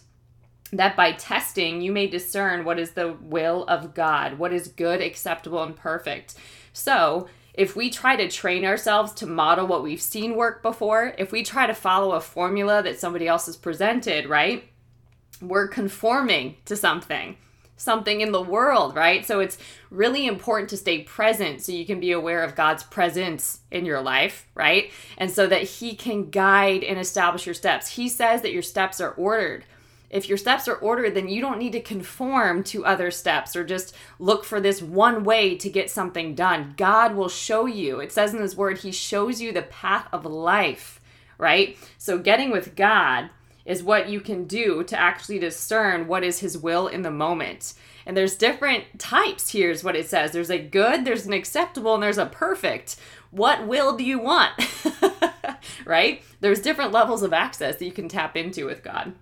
that 0.72 0.94
by 0.94 1.10
testing 1.10 1.80
you 1.80 1.90
may 1.90 2.06
discern 2.06 2.64
what 2.64 2.78
is 2.78 2.92
the 2.92 3.12
will 3.20 3.64
of 3.64 3.92
God, 3.92 4.38
what 4.38 4.52
is 4.52 4.68
good, 4.68 5.02
acceptable, 5.02 5.64
and 5.64 5.74
perfect. 5.74 6.36
So, 6.72 7.26
if 7.54 7.74
we 7.74 7.90
try 7.90 8.14
to 8.14 8.28
train 8.28 8.64
ourselves 8.64 9.12
to 9.14 9.26
model 9.26 9.66
what 9.66 9.82
we've 9.82 10.00
seen 10.00 10.36
work 10.36 10.62
before, 10.62 11.12
if 11.18 11.32
we 11.32 11.42
try 11.42 11.66
to 11.66 11.74
follow 11.74 12.12
a 12.12 12.20
formula 12.20 12.84
that 12.84 13.00
somebody 13.00 13.26
else 13.26 13.46
has 13.46 13.56
presented, 13.56 14.28
right? 14.28 14.68
We're 15.42 15.66
conforming 15.66 16.58
to 16.66 16.76
something 16.76 17.36
something 17.78 18.20
in 18.20 18.32
the 18.32 18.42
world, 18.42 18.94
right? 18.94 19.24
So 19.24 19.40
it's 19.40 19.56
really 19.90 20.26
important 20.26 20.68
to 20.70 20.76
stay 20.76 21.02
present 21.02 21.62
so 21.62 21.72
you 21.72 21.86
can 21.86 22.00
be 22.00 22.12
aware 22.12 22.42
of 22.42 22.54
God's 22.54 22.82
presence 22.82 23.60
in 23.70 23.86
your 23.86 24.02
life, 24.02 24.46
right? 24.54 24.92
And 25.16 25.30
so 25.30 25.46
that 25.46 25.62
He 25.62 25.94
can 25.94 26.28
guide 26.28 26.84
and 26.84 26.98
establish 26.98 27.46
your 27.46 27.54
steps. 27.54 27.92
He 27.92 28.08
says 28.08 28.42
that 28.42 28.52
your 28.52 28.62
steps 28.62 29.00
are 29.00 29.12
ordered. 29.12 29.64
If 30.10 30.28
your 30.28 30.38
steps 30.38 30.68
are 30.68 30.76
ordered, 30.76 31.14
then 31.14 31.28
you 31.28 31.40
don't 31.40 31.58
need 31.58 31.72
to 31.72 31.80
conform 31.80 32.64
to 32.64 32.84
other 32.84 33.10
steps 33.10 33.54
or 33.54 33.64
just 33.64 33.94
look 34.18 34.44
for 34.44 34.60
this 34.60 34.82
one 34.82 35.22
way 35.22 35.54
to 35.56 35.70
get 35.70 35.90
something 35.90 36.34
done. 36.34 36.74
God 36.76 37.14
will 37.14 37.28
show 37.28 37.66
you. 37.66 38.00
It 38.00 38.12
says 38.12 38.34
in 38.34 38.40
His 38.40 38.56
Word, 38.56 38.78
He 38.78 38.90
shows 38.90 39.40
you 39.40 39.52
the 39.52 39.62
path 39.62 40.08
of 40.12 40.24
life, 40.24 41.00
right? 41.36 41.76
So 41.98 42.18
getting 42.18 42.50
with 42.50 42.74
God 42.74 43.30
is 43.64 43.82
what 43.82 44.08
you 44.08 44.20
can 44.20 44.44
do 44.44 44.82
to 44.84 44.98
actually 44.98 45.38
discern 45.38 46.06
what 46.06 46.24
is 46.24 46.38
his 46.40 46.56
will 46.56 46.86
in 46.88 47.02
the 47.02 47.10
moment. 47.10 47.74
And 48.06 48.16
there's 48.16 48.36
different 48.36 48.98
types. 48.98 49.52
Here's 49.52 49.84
what 49.84 49.96
it 49.96 50.08
says 50.08 50.32
there's 50.32 50.50
a 50.50 50.58
good, 50.58 51.04
there's 51.04 51.26
an 51.26 51.32
acceptable, 51.32 51.94
and 51.94 52.02
there's 52.02 52.18
a 52.18 52.26
perfect. 52.26 52.96
What 53.30 53.66
will 53.66 53.96
do 53.96 54.04
you 54.04 54.18
want? 54.18 54.52
right? 55.84 56.22
There's 56.40 56.62
different 56.62 56.92
levels 56.92 57.22
of 57.22 57.34
access 57.34 57.76
that 57.76 57.84
you 57.84 57.92
can 57.92 58.08
tap 58.08 58.36
into 58.36 58.64
with 58.64 58.82
God. 58.82 59.14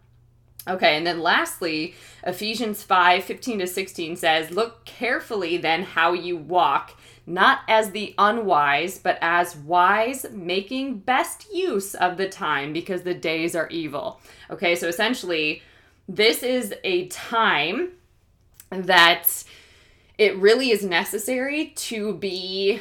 Okay, 0.69 0.97
and 0.97 1.07
then 1.07 1.21
lastly, 1.21 1.95
Ephesians 2.25 2.83
5 2.83 3.23
15 3.23 3.61
to 3.61 3.67
16 3.67 4.17
says, 4.17 4.51
Look 4.51 4.85
carefully 4.85 5.57
then 5.57 5.83
how 5.83 6.13
you 6.13 6.37
walk 6.37 6.99
not 7.27 7.61
as 7.69 7.91
the 7.91 8.15
unwise, 8.19 8.99
but 8.99 9.19
as 9.21 9.57
wise, 9.57 10.27
making 10.31 11.01
best 11.01 11.53
use 11.53 11.95
of 11.95 12.17
the 12.17 12.29
time 12.29 12.73
because 12.73 13.03
the 13.03 13.15
days 13.15 13.57
are 13.57 13.69
evil. 13.69 14.21
Okay, 14.49 14.77
so 14.77 14.87
essentially, 14.87 15.63
this 16.09 16.43
is 16.43 16.73
a 16.85 17.09
time 17.09 17.91
that 18.71 19.45
it 20.19 20.37
really 20.37 20.71
is 20.71 20.85
necessary 20.85 21.73
to 21.77 22.15
be 22.15 22.81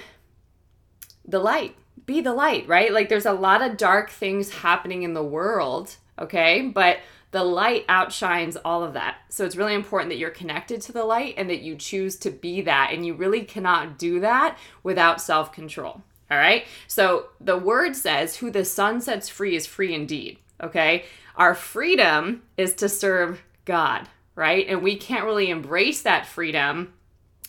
the 1.27 1.39
light. 1.39 1.75
Be 2.05 2.21
the 2.21 2.33
light, 2.33 2.67
right? 2.67 2.93
Like 2.93 3.09
there's 3.09 3.25
a 3.25 3.33
lot 3.33 3.63
of 3.63 3.77
dark 3.77 4.11
things 4.11 4.51
happening 4.51 5.01
in 5.01 5.15
the 5.15 5.23
world, 5.23 5.95
okay? 6.19 6.61
But 6.61 6.99
the 7.35 7.43
light 7.43 7.83
outshines 7.89 8.55
all 8.55 8.81
of 8.81 8.93
that. 8.93 9.17
So 9.27 9.43
it's 9.43 9.57
really 9.57 9.73
important 9.73 10.09
that 10.09 10.17
you're 10.17 10.29
connected 10.29 10.79
to 10.83 10.93
the 10.93 11.03
light 11.03 11.33
and 11.35 11.49
that 11.49 11.63
you 11.63 11.75
choose 11.75 12.15
to 12.19 12.31
be 12.31 12.61
that. 12.61 12.91
And 12.93 13.05
you 13.05 13.13
really 13.13 13.43
cannot 13.43 13.99
do 13.99 14.21
that 14.21 14.57
without 14.83 15.19
self 15.19 15.51
control. 15.51 16.01
All 16.31 16.37
right. 16.37 16.63
So 16.87 17.25
the 17.41 17.57
word 17.57 17.97
says, 17.97 18.37
Who 18.37 18.49
the 18.49 18.63
Son 18.63 19.01
sets 19.01 19.27
free 19.27 19.53
is 19.53 19.65
free 19.65 19.93
indeed. 19.93 20.39
Okay. 20.63 21.03
Our 21.35 21.53
freedom 21.53 22.43
is 22.55 22.73
to 22.75 22.87
serve 22.87 23.43
God, 23.65 24.07
right? 24.35 24.65
And 24.69 24.81
we 24.81 24.95
can't 24.95 25.25
really 25.25 25.49
embrace 25.49 26.03
that 26.03 26.25
freedom 26.25 26.93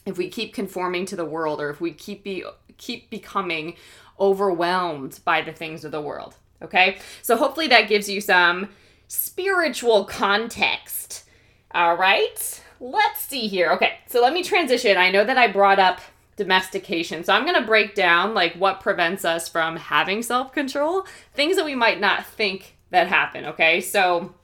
if 0.05 0.19
we 0.19 0.29
keep 0.29 0.53
conforming 0.53 1.07
to 1.07 1.15
the 1.15 1.25
world 1.25 1.61
or 1.61 1.71
if 1.71 1.81
we 1.81 1.93
keep 1.93 2.25
be 2.25 2.43
keep 2.77 3.09
becoming 3.09 3.77
overwhelmed 4.19 5.21
by 5.25 5.43
the 5.43 5.53
things 5.53 5.85
of 5.85 5.93
the 5.93 6.03
world. 6.03 6.35
Okay? 6.61 6.99
So 7.23 7.37
hopefully 7.37 7.69
that 7.69 7.89
gives 7.89 8.09
you 8.09 8.21
some 8.21 8.71
spiritual 9.09 10.05
context. 10.05 11.25
All 11.73 11.97
right, 11.97 12.63
let's 12.81 13.21
see 13.21 13.49
here. 13.49 13.71
Okay, 13.73 13.99
so 14.07 14.23
let 14.23 14.33
me 14.33 14.43
transition. 14.43 14.97
I 14.97 15.11
know 15.11 15.25
that 15.25 15.39
I 15.39 15.49
brought 15.49 15.79
up 15.79 16.01
domestication. 16.37 17.25
So 17.25 17.33
I'm 17.33 17.45
going 17.45 17.61
to 17.61 17.67
break 17.67 17.95
down 17.95 18.35
like 18.35 18.55
what 18.55 18.81
prevents 18.81 19.25
us 19.25 19.49
from 19.49 19.77
having 19.77 20.23
self-control, 20.23 21.07
things 21.33 21.57
that 21.57 21.65
we 21.65 21.75
might 21.75 22.01
not 22.01 22.27
think 22.27 22.77
that 22.91 23.09
happen, 23.09 23.47
okay? 23.47 23.81
So 23.81 24.35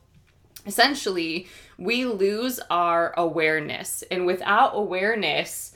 essentially, 0.67 1.47
we 1.79 2.05
lose 2.07 2.61
our 2.71 3.13
awareness. 3.17 4.03
And 4.11 4.27
without 4.27 4.73
awareness, 4.75 5.75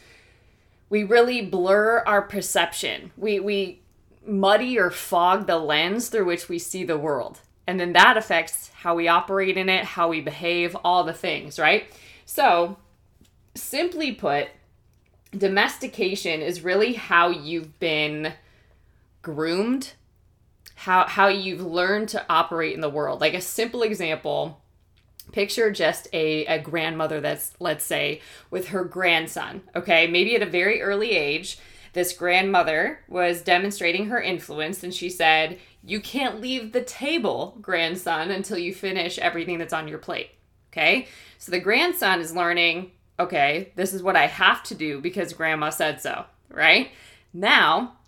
we 0.88 1.04
really 1.04 1.42
blur 1.42 2.02
our 2.06 2.22
perception. 2.22 3.12
We 3.16 3.40
we 3.40 3.82
muddy 4.26 4.78
or 4.78 4.90
fog 4.90 5.46
the 5.46 5.58
lens 5.58 6.08
through 6.08 6.24
which 6.24 6.48
we 6.48 6.58
see 6.58 6.84
the 6.84 6.98
world. 6.98 7.40
And 7.66 7.80
then 7.80 7.92
that 7.94 8.16
affects 8.16 8.70
how 8.74 8.94
we 8.94 9.08
operate 9.08 9.56
in 9.56 9.68
it, 9.68 9.84
how 9.84 10.08
we 10.08 10.20
behave, 10.20 10.76
all 10.84 11.04
the 11.04 11.12
things, 11.12 11.58
right? 11.58 11.92
So, 12.24 12.76
simply 13.54 14.12
put, 14.12 14.48
domestication 15.36 16.40
is 16.42 16.62
really 16.62 16.94
how 16.94 17.28
you've 17.30 17.78
been 17.78 18.32
groomed, 19.22 19.94
how 20.76 21.06
how 21.06 21.26
you've 21.28 21.62
learned 21.62 22.08
to 22.10 22.24
operate 22.28 22.74
in 22.74 22.80
the 22.80 22.88
world. 22.88 23.20
Like 23.20 23.34
a 23.34 23.40
simple 23.40 23.82
example, 23.82 24.62
picture 25.32 25.70
just 25.72 26.06
a, 26.12 26.46
a 26.46 26.60
grandmother 26.60 27.20
that's 27.20 27.52
let's 27.58 27.84
say 27.84 28.20
with 28.50 28.68
her 28.68 28.84
grandson, 28.84 29.62
okay? 29.74 30.06
Maybe 30.06 30.36
at 30.36 30.42
a 30.42 30.46
very 30.46 30.80
early 30.80 31.12
age, 31.12 31.58
this 31.92 32.12
grandmother 32.12 33.00
was 33.08 33.40
demonstrating 33.40 34.06
her 34.06 34.20
influence 34.20 34.84
and 34.84 34.94
she 34.94 35.08
said, 35.08 35.58
You 35.86 36.00
can't 36.00 36.40
leave 36.40 36.72
the 36.72 36.82
table, 36.82 37.56
grandson, 37.62 38.30
until 38.32 38.58
you 38.58 38.74
finish 38.74 39.18
everything 39.18 39.58
that's 39.58 39.72
on 39.72 39.86
your 39.86 39.98
plate. 39.98 40.30
Okay? 40.72 41.06
So 41.38 41.52
the 41.52 41.60
grandson 41.60 42.20
is 42.20 42.34
learning, 42.34 42.90
okay, 43.20 43.72
this 43.76 43.94
is 43.94 44.02
what 44.02 44.16
I 44.16 44.26
have 44.26 44.64
to 44.64 44.74
do 44.74 45.00
because 45.00 45.32
grandma 45.32 45.70
said 45.70 46.00
so, 46.00 46.24
right? 46.50 46.90
Now, 47.32 47.98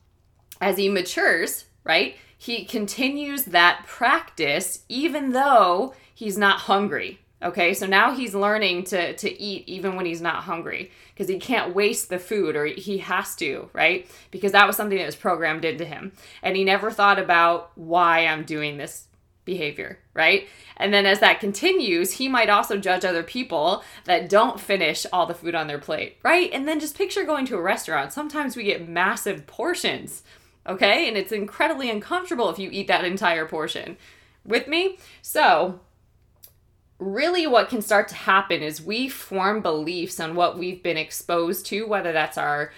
as 0.60 0.76
he 0.76 0.88
matures, 0.88 1.66
right, 1.84 2.16
he 2.36 2.64
continues 2.64 3.44
that 3.44 3.84
practice 3.86 4.84
even 4.88 5.30
though 5.30 5.94
he's 6.12 6.36
not 6.36 6.60
hungry, 6.60 7.20
Okay, 7.40 7.72
so 7.72 7.86
now 7.86 8.14
he's 8.14 8.34
learning 8.34 8.82
to, 8.84 9.14
to 9.14 9.40
eat 9.40 9.68
even 9.68 9.94
when 9.94 10.06
he's 10.06 10.20
not 10.20 10.42
hungry 10.42 10.90
because 11.14 11.28
he 11.28 11.38
can't 11.38 11.74
waste 11.74 12.08
the 12.08 12.18
food 12.18 12.56
or 12.56 12.64
he 12.66 12.98
has 12.98 13.36
to, 13.36 13.70
right? 13.72 14.10
Because 14.32 14.50
that 14.52 14.66
was 14.66 14.76
something 14.76 14.98
that 14.98 15.06
was 15.06 15.14
programmed 15.14 15.64
into 15.64 15.84
him. 15.84 16.12
And 16.42 16.56
he 16.56 16.64
never 16.64 16.90
thought 16.90 17.20
about 17.20 17.70
why 17.76 18.26
I'm 18.26 18.42
doing 18.42 18.76
this 18.76 19.06
behavior, 19.44 20.00
right? 20.14 20.48
And 20.76 20.92
then 20.92 21.06
as 21.06 21.20
that 21.20 21.38
continues, 21.38 22.12
he 22.12 22.28
might 22.28 22.50
also 22.50 22.76
judge 22.76 23.04
other 23.04 23.22
people 23.22 23.84
that 24.04 24.28
don't 24.28 24.60
finish 24.60 25.06
all 25.12 25.24
the 25.24 25.32
food 25.32 25.54
on 25.54 25.68
their 25.68 25.78
plate, 25.78 26.18
right? 26.24 26.50
And 26.52 26.66
then 26.66 26.80
just 26.80 26.98
picture 26.98 27.24
going 27.24 27.46
to 27.46 27.56
a 27.56 27.62
restaurant. 27.62 28.12
Sometimes 28.12 28.56
we 28.56 28.64
get 28.64 28.88
massive 28.88 29.46
portions, 29.46 30.24
okay? 30.66 31.06
And 31.06 31.16
it's 31.16 31.32
incredibly 31.32 31.88
uncomfortable 31.88 32.50
if 32.50 32.58
you 32.58 32.68
eat 32.70 32.88
that 32.88 33.04
entire 33.04 33.46
portion. 33.46 33.96
With 34.44 34.66
me? 34.66 34.98
So, 35.22 35.80
really 36.98 37.46
what 37.46 37.68
can 37.68 37.82
start 37.82 38.08
to 38.08 38.14
happen 38.14 38.62
is 38.62 38.82
we 38.82 39.08
form 39.08 39.60
beliefs 39.60 40.18
on 40.18 40.34
what 40.34 40.58
we've 40.58 40.82
been 40.82 40.96
exposed 40.96 41.66
to, 41.66 41.86
whether 41.86 42.12
that's 42.12 42.38
our 42.38 42.72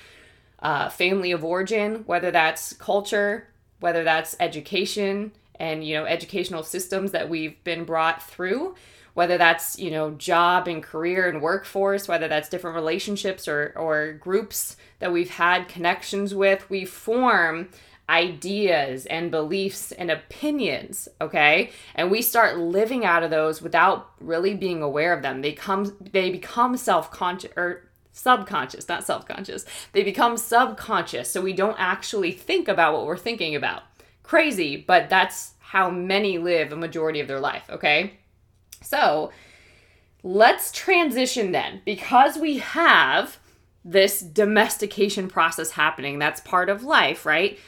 uh, 0.61 0.89
family 0.91 1.33
of 1.33 1.45
origin, 1.45 2.03
whether 2.07 2.31
that's 2.31 2.73
culture, 2.75 3.49
whether 3.81 4.05
that's 4.05 4.37
education 4.41 5.33
and 5.59 5.85
you 5.85 5.95
know 5.95 6.07
educational 6.07 6.63
systems 6.63 7.13
that 7.13 7.29
we've 7.29 7.63
been 7.65 7.85
brought 7.85 8.23
through 8.23 8.75
whether 9.13 9.37
that's 9.37 9.79
you 9.79 9.91
know 9.91 10.13
job 10.13 10.67
and 10.67 10.83
career 10.83 11.29
and 11.29 11.43
workforce 11.43 12.09
whether 12.09 12.29
that's 12.29 12.49
different 12.49 12.77
relationships 12.77 13.47
or 13.47 13.75
or 13.77 14.15
groups 14.15 14.77
that 15.01 15.13
we've 15.13 15.31
had 15.31 15.67
connections 15.67 16.35
with. 16.35 16.71
We 16.71 16.85
form 16.85 17.69
ideas 18.11 19.07
and 19.07 19.31
beliefs 19.31 19.93
and 19.93 20.11
opinions, 20.11 21.09
okay? 21.21 21.71
And 21.95 22.11
we 22.11 22.21
start 22.21 22.59
living 22.59 23.05
out 23.05 23.23
of 23.23 23.31
those 23.31 23.63
without 23.63 24.11
really 24.21 24.55
being 24.55 24.83
aware 24.83 25.13
of 25.15 25.23
them. 25.23 25.41
They 25.41 25.53
come 25.53 25.97
they 26.01 26.31
become 26.31 26.77
self-conscious 26.77 27.53
or 27.57 27.89
subconscious, 28.13 28.89
not 28.89 29.05
self-conscious. 29.05 29.65
They 29.93 30.03
become 30.03 30.37
subconscious, 30.37 31.31
so 31.31 31.41
we 31.41 31.53
don't 31.53 31.77
actually 31.79 32.33
think 32.33 32.67
about 32.67 32.93
what 32.93 33.07
we're 33.07 33.17
thinking 33.17 33.55
about. 33.55 33.85
Crazy, 34.25 34.77
but 34.77 35.09
that's 35.09 35.55
how 35.61 35.89
many 35.89 36.37
live 36.39 36.73
a 36.73 36.77
majority 36.77 37.21
of 37.21 37.29
their 37.29 37.41
life, 37.41 37.65
okay? 37.71 38.19
So 38.83 39.31
let's 40.25 40.73
transition 40.73 41.53
then 41.53 41.81
because 41.85 42.37
we 42.37 42.59
have 42.59 43.39
this 43.85 44.21
domestication 44.21 45.29
process 45.29 45.71
happening. 45.71 46.19
That's 46.19 46.41
part 46.41 46.69
of 46.69 46.83
life, 46.83 47.25
right? 47.25 47.59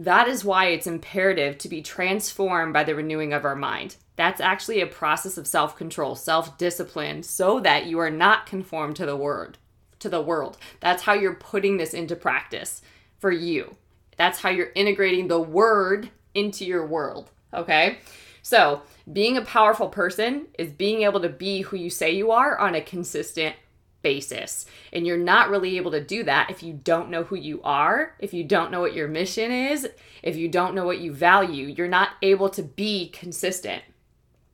That 0.00 0.28
is 0.28 0.46
why 0.46 0.68
it's 0.68 0.86
imperative 0.86 1.58
to 1.58 1.68
be 1.68 1.82
transformed 1.82 2.72
by 2.72 2.84
the 2.84 2.94
renewing 2.94 3.34
of 3.34 3.44
our 3.44 3.54
mind. 3.54 3.96
That's 4.16 4.40
actually 4.40 4.80
a 4.80 4.86
process 4.86 5.36
of 5.36 5.46
self-control, 5.46 6.16
self-discipline 6.16 7.22
so 7.22 7.60
that 7.60 7.84
you 7.84 7.98
are 7.98 8.08
not 8.08 8.46
conformed 8.46 8.96
to 8.96 9.04
the 9.04 9.14
word, 9.14 9.58
to 9.98 10.08
the 10.08 10.22
world. 10.22 10.56
That's 10.80 11.02
how 11.02 11.12
you're 11.12 11.34
putting 11.34 11.76
this 11.76 11.92
into 11.92 12.16
practice 12.16 12.80
for 13.18 13.30
you. 13.30 13.76
That's 14.16 14.38
how 14.38 14.48
you're 14.48 14.72
integrating 14.74 15.28
the 15.28 15.38
word 15.38 16.08
into 16.32 16.64
your 16.64 16.86
world, 16.86 17.30
okay? 17.52 17.98
So, 18.40 18.80
being 19.12 19.36
a 19.36 19.42
powerful 19.42 19.90
person 19.90 20.46
is 20.58 20.70
being 20.70 21.02
able 21.02 21.20
to 21.20 21.28
be 21.28 21.60
who 21.60 21.76
you 21.76 21.90
say 21.90 22.12
you 22.12 22.30
are 22.30 22.56
on 22.58 22.74
a 22.74 22.80
consistent 22.80 23.54
basis. 24.02 24.66
And 24.92 25.06
you're 25.06 25.18
not 25.18 25.50
really 25.50 25.76
able 25.76 25.90
to 25.92 26.02
do 26.02 26.24
that 26.24 26.50
if 26.50 26.62
you 26.62 26.72
don't 26.72 27.10
know 27.10 27.24
who 27.24 27.36
you 27.36 27.60
are, 27.62 28.14
if 28.18 28.32
you 28.32 28.44
don't 28.44 28.70
know 28.70 28.80
what 28.80 28.94
your 28.94 29.08
mission 29.08 29.50
is, 29.50 29.88
if 30.22 30.36
you 30.36 30.48
don't 30.48 30.74
know 30.74 30.86
what 30.86 31.00
you 31.00 31.12
value. 31.12 31.66
You're 31.66 31.88
not 31.88 32.10
able 32.22 32.48
to 32.50 32.62
be 32.62 33.08
consistent. 33.10 33.82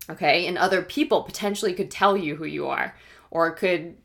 Okay? 0.08 0.46
And 0.46 0.56
other 0.56 0.82
people 0.82 1.22
potentially 1.22 1.74
could 1.74 1.90
tell 1.90 2.16
you 2.16 2.36
who 2.36 2.44
you 2.44 2.66
are 2.66 2.94
or 3.30 3.50
could 3.52 3.96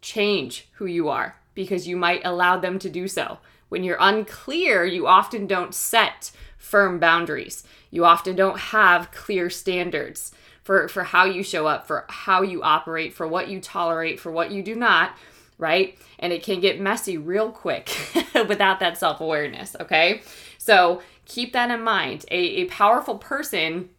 change 0.00 0.68
who 0.72 0.86
you 0.86 1.08
are 1.08 1.36
because 1.54 1.86
you 1.86 1.96
might 1.96 2.22
allow 2.24 2.58
them 2.58 2.78
to 2.78 2.90
do 2.90 3.06
so. 3.08 3.38
When 3.68 3.84
you're 3.84 3.96
unclear, 4.00 4.84
you 4.84 5.06
often 5.06 5.46
don't 5.46 5.74
set 5.74 6.30
firm 6.58 6.98
boundaries. 6.98 7.64
You 7.90 8.04
often 8.04 8.36
don't 8.36 8.58
have 8.58 9.10
clear 9.10 9.50
standards 9.50 10.32
for 10.62 10.88
for 10.88 11.04
how 11.04 11.24
you 11.24 11.42
show 11.42 11.66
up, 11.66 11.86
for 11.86 12.04
how 12.08 12.42
you 12.42 12.62
operate, 12.62 13.14
for 13.14 13.26
what 13.26 13.48
you 13.48 13.60
tolerate, 13.60 14.20
for 14.20 14.30
what 14.30 14.50
you 14.50 14.62
do 14.62 14.74
not, 14.74 15.16
right? 15.58 15.98
And 16.18 16.32
it 16.32 16.42
can 16.42 16.60
get 16.60 16.80
messy 16.80 17.18
real 17.18 17.50
quick 17.50 17.90
without 18.48 18.80
that 18.80 18.98
self-awareness, 18.98 19.76
okay? 19.80 20.22
So, 20.58 21.02
keep 21.26 21.52
that 21.52 21.70
in 21.70 21.82
mind. 21.82 22.24
A, 22.30 22.36
a 22.36 22.64
powerful 22.66 23.18
person 23.18 23.90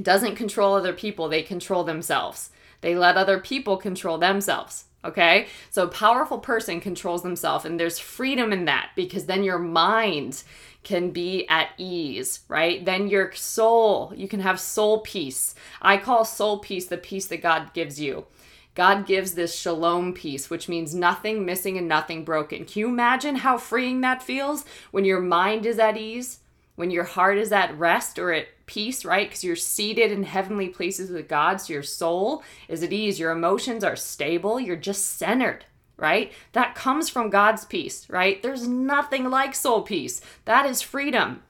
doesn't 0.00 0.36
control 0.36 0.74
other 0.74 0.92
people, 0.92 1.28
they 1.28 1.42
control 1.42 1.84
themselves. 1.84 2.50
They 2.82 2.94
let 2.94 3.16
other 3.16 3.40
people 3.40 3.76
control 3.78 4.18
themselves. 4.18 4.84
Okay? 5.06 5.46
So 5.70 5.84
a 5.84 5.88
powerful 5.88 6.38
person 6.38 6.80
controls 6.80 7.22
themselves 7.22 7.64
and 7.64 7.78
there's 7.78 7.98
freedom 7.98 8.52
in 8.52 8.64
that 8.66 8.90
because 8.96 9.26
then 9.26 9.44
your 9.44 9.58
mind 9.58 10.42
can 10.82 11.10
be 11.10 11.48
at 11.48 11.70
ease, 11.78 12.40
right? 12.48 12.84
Then 12.84 13.08
your 13.08 13.32
soul, 13.32 14.12
you 14.14 14.28
can 14.28 14.40
have 14.40 14.60
soul 14.60 15.00
peace. 15.00 15.54
I 15.82 15.96
call 15.96 16.24
soul 16.24 16.58
peace 16.58 16.86
the 16.86 16.96
peace 16.96 17.26
that 17.26 17.42
God 17.42 17.72
gives 17.72 18.00
you. 18.00 18.26
God 18.76 19.06
gives 19.06 19.32
this 19.32 19.58
shalom 19.58 20.12
peace, 20.12 20.50
which 20.50 20.68
means 20.68 20.94
nothing 20.94 21.46
missing 21.46 21.78
and 21.78 21.88
nothing 21.88 22.24
broken. 22.24 22.66
Can 22.66 22.80
you 22.80 22.88
imagine 22.88 23.36
how 23.36 23.56
freeing 23.56 24.02
that 24.02 24.22
feels 24.22 24.64
when 24.90 25.04
your 25.04 25.20
mind 25.20 25.64
is 25.64 25.78
at 25.78 25.96
ease, 25.96 26.40
when 26.76 26.90
your 26.90 27.04
heart 27.04 27.38
is 27.38 27.52
at 27.52 27.76
rest 27.78 28.18
or 28.18 28.32
at 28.32 28.46
peace, 28.66 29.04
right? 29.04 29.28
Because 29.28 29.42
you're 29.42 29.56
seated 29.56 30.12
in 30.12 30.22
heavenly 30.22 30.68
places 30.68 31.10
with 31.10 31.28
God, 31.28 31.60
so 31.60 31.72
your 31.72 31.82
soul 31.82 32.42
is 32.68 32.82
at 32.82 32.92
ease, 32.92 33.18
your 33.18 33.32
emotions 33.32 33.82
are 33.82 33.96
stable, 33.96 34.60
you're 34.60 34.76
just 34.76 35.16
centered, 35.18 35.64
right? 35.96 36.32
That 36.52 36.74
comes 36.74 37.08
from 37.08 37.30
God's 37.30 37.64
peace, 37.64 38.08
right? 38.08 38.42
There's 38.42 38.68
nothing 38.68 39.28
like 39.30 39.54
soul 39.54 39.82
peace. 39.82 40.20
That 40.44 40.66
is 40.66 40.82
freedom. 40.82 41.42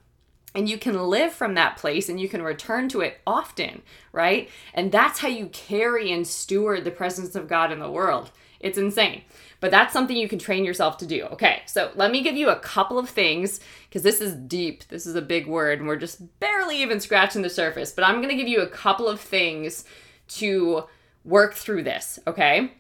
And 0.54 0.70
you 0.70 0.78
can 0.78 0.98
live 0.98 1.34
from 1.34 1.54
that 1.54 1.76
place 1.76 2.08
and 2.08 2.18
you 2.18 2.30
can 2.30 2.40
return 2.40 2.88
to 2.88 3.02
it 3.02 3.20
often, 3.26 3.82
right? 4.12 4.48
And 4.72 4.90
that's 4.90 5.18
how 5.18 5.28
you 5.28 5.48
carry 5.48 6.10
and 6.10 6.26
steward 6.26 6.84
the 6.84 6.90
presence 6.90 7.34
of 7.34 7.46
God 7.46 7.70
in 7.72 7.78
the 7.78 7.90
world. 7.90 8.30
It's 8.60 8.78
insane. 8.78 9.22
But 9.60 9.70
that's 9.70 9.92
something 9.92 10.16
you 10.16 10.28
can 10.28 10.38
train 10.38 10.64
yourself 10.64 10.98
to 10.98 11.06
do. 11.06 11.24
Okay, 11.32 11.62
so 11.66 11.90
let 11.94 12.10
me 12.10 12.22
give 12.22 12.36
you 12.36 12.48
a 12.48 12.58
couple 12.58 12.98
of 12.98 13.08
things 13.08 13.60
because 13.88 14.02
this 14.02 14.20
is 14.20 14.34
deep. 14.34 14.84
This 14.88 15.06
is 15.06 15.14
a 15.14 15.22
big 15.22 15.46
word 15.46 15.78
and 15.78 15.88
we're 15.88 15.96
just 15.96 16.38
barely 16.40 16.82
even 16.82 17.00
scratching 17.00 17.42
the 17.42 17.50
surface. 17.50 17.92
But 17.92 18.04
I'm 18.04 18.16
going 18.16 18.28
to 18.28 18.36
give 18.36 18.48
you 18.48 18.60
a 18.60 18.68
couple 18.68 19.08
of 19.08 19.20
things 19.20 19.84
to 20.28 20.84
work 21.24 21.54
through 21.54 21.82
this, 21.82 22.18
okay? 22.26 22.72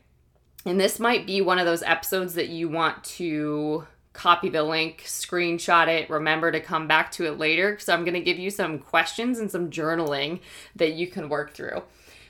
And 0.64 0.80
this 0.80 0.98
might 0.98 1.26
be 1.26 1.40
one 1.40 1.58
of 1.58 1.66
those 1.66 1.82
episodes 1.82 2.34
that 2.34 2.48
you 2.48 2.68
want 2.68 3.04
to 3.04 3.86
copy 4.12 4.48
the 4.48 4.62
link, 4.62 5.02
screenshot 5.04 5.88
it, 5.88 6.08
remember 6.08 6.50
to 6.50 6.60
come 6.60 6.88
back 6.88 7.10
to 7.12 7.26
it 7.26 7.38
later 7.38 7.72
because 7.72 7.88
I'm 7.88 8.02
going 8.02 8.14
to 8.14 8.20
give 8.20 8.38
you 8.38 8.50
some 8.50 8.78
questions 8.78 9.38
and 9.38 9.50
some 9.50 9.70
journaling 9.70 10.40
that 10.74 10.94
you 10.94 11.06
can 11.06 11.28
work 11.28 11.52
through. 11.52 11.82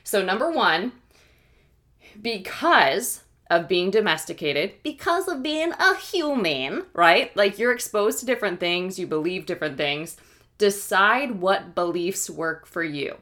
So, 0.03 0.23
number 0.23 0.51
one, 0.51 0.91
because 2.21 3.23
of 3.49 3.67
being 3.67 3.91
domesticated, 3.91 4.73
because 4.83 5.27
of 5.27 5.43
being 5.43 5.71
a 5.73 5.95
human, 5.95 6.83
right? 6.93 7.35
Like 7.35 7.57
you're 7.57 7.71
exposed 7.71 8.19
to 8.19 8.25
different 8.25 8.59
things, 8.59 8.99
you 8.99 9.07
believe 9.07 9.45
different 9.45 9.77
things. 9.77 10.17
Decide 10.57 11.39
what 11.39 11.75
beliefs 11.75 12.29
work 12.29 12.65
for 12.65 12.83
you. 12.83 13.17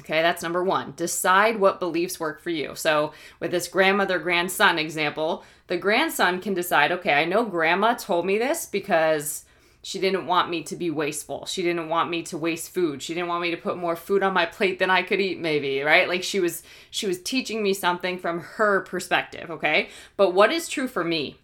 Okay, 0.00 0.22
that's 0.22 0.42
number 0.42 0.64
one. 0.64 0.94
Decide 0.96 1.60
what 1.60 1.80
beliefs 1.80 2.18
work 2.18 2.40
for 2.40 2.50
you. 2.50 2.74
So, 2.74 3.12
with 3.40 3.50
this 3.50 3.68
grandmother 3.68 4.18
grandson 4.18 4.78
example, 4.78 5.44
the 5.66 5.76
grandson 5.76 6.40
can 6.40 6.54
decide 6.54 6.92
okay, 6.92 7.12
I 7.12 7.26
know 7.26 7.44
grandma 7.44 7.94
told 7.94 8.24
me 8.24 8.38
this 8.38 8.64
because 8.64 9.44
she 9.82 9.98
didn't 9.98 10.26
want 10.26 10.48
me 10.48 10.62
to 10.64 10.76
be 10.76 10.90
wasteful. 10.90 11.46
She 11.46 11.62
didn't 11.62 11.88
want 11.88 12.08
me 12.08 12.22
to 12.24 12.38
waste 12.38 12.72
food. 12.72 13.02
She 13.02 13.14
didn't 13.14 13.28
want 13.28 13.42
me 13.42 13.50
to 13.50 13.56
put 13.56 13.76
more 13.76 13.96
food 13.96 14.22
on 14.22 14.32
my 14.32 14.46
plate 14.46 14.78
than 14.78 14.90
I 14.90 15.02
could 15.02 15.20
eat 15.20 15.40
maybe, 15.40 15.82
right? 15.82 16.08
Like 16.08 16.22
she 16.22 16.40
was 16.40 16.62
she 16.90 17.06
was 17.06 17.20
teaching 17.20 17.62
me 17.62 17.74
something 17.74 18.18
from 18.18 18.40
her 18.40 18.80
perspective, 18.80 19.50
okay? 19.50 19.88
But 20.16 20.34
what 20.34 20.52
is 20.52 20.68
true 20.68 20.88
for 20.88 21.04
me? 21.04 21.36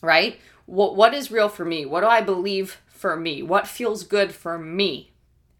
Right? 0.00 0.40
What 0.66 0.96
what 0.96 1.14
is 1.14 1.30
real 1.30 1.48
for 1.48 1.64
me? 1.64 1.86
What 1.86 2.00
do 2.00 2.06
I 2.06 2.20
believe 2.20 2.80
for 2.88 3.16
me? 3.16 3.42
What 3.42 3.66
feels 3.66 4.02
good 4.02 4.32
for 4.32 4.58
me? 4.58 5.12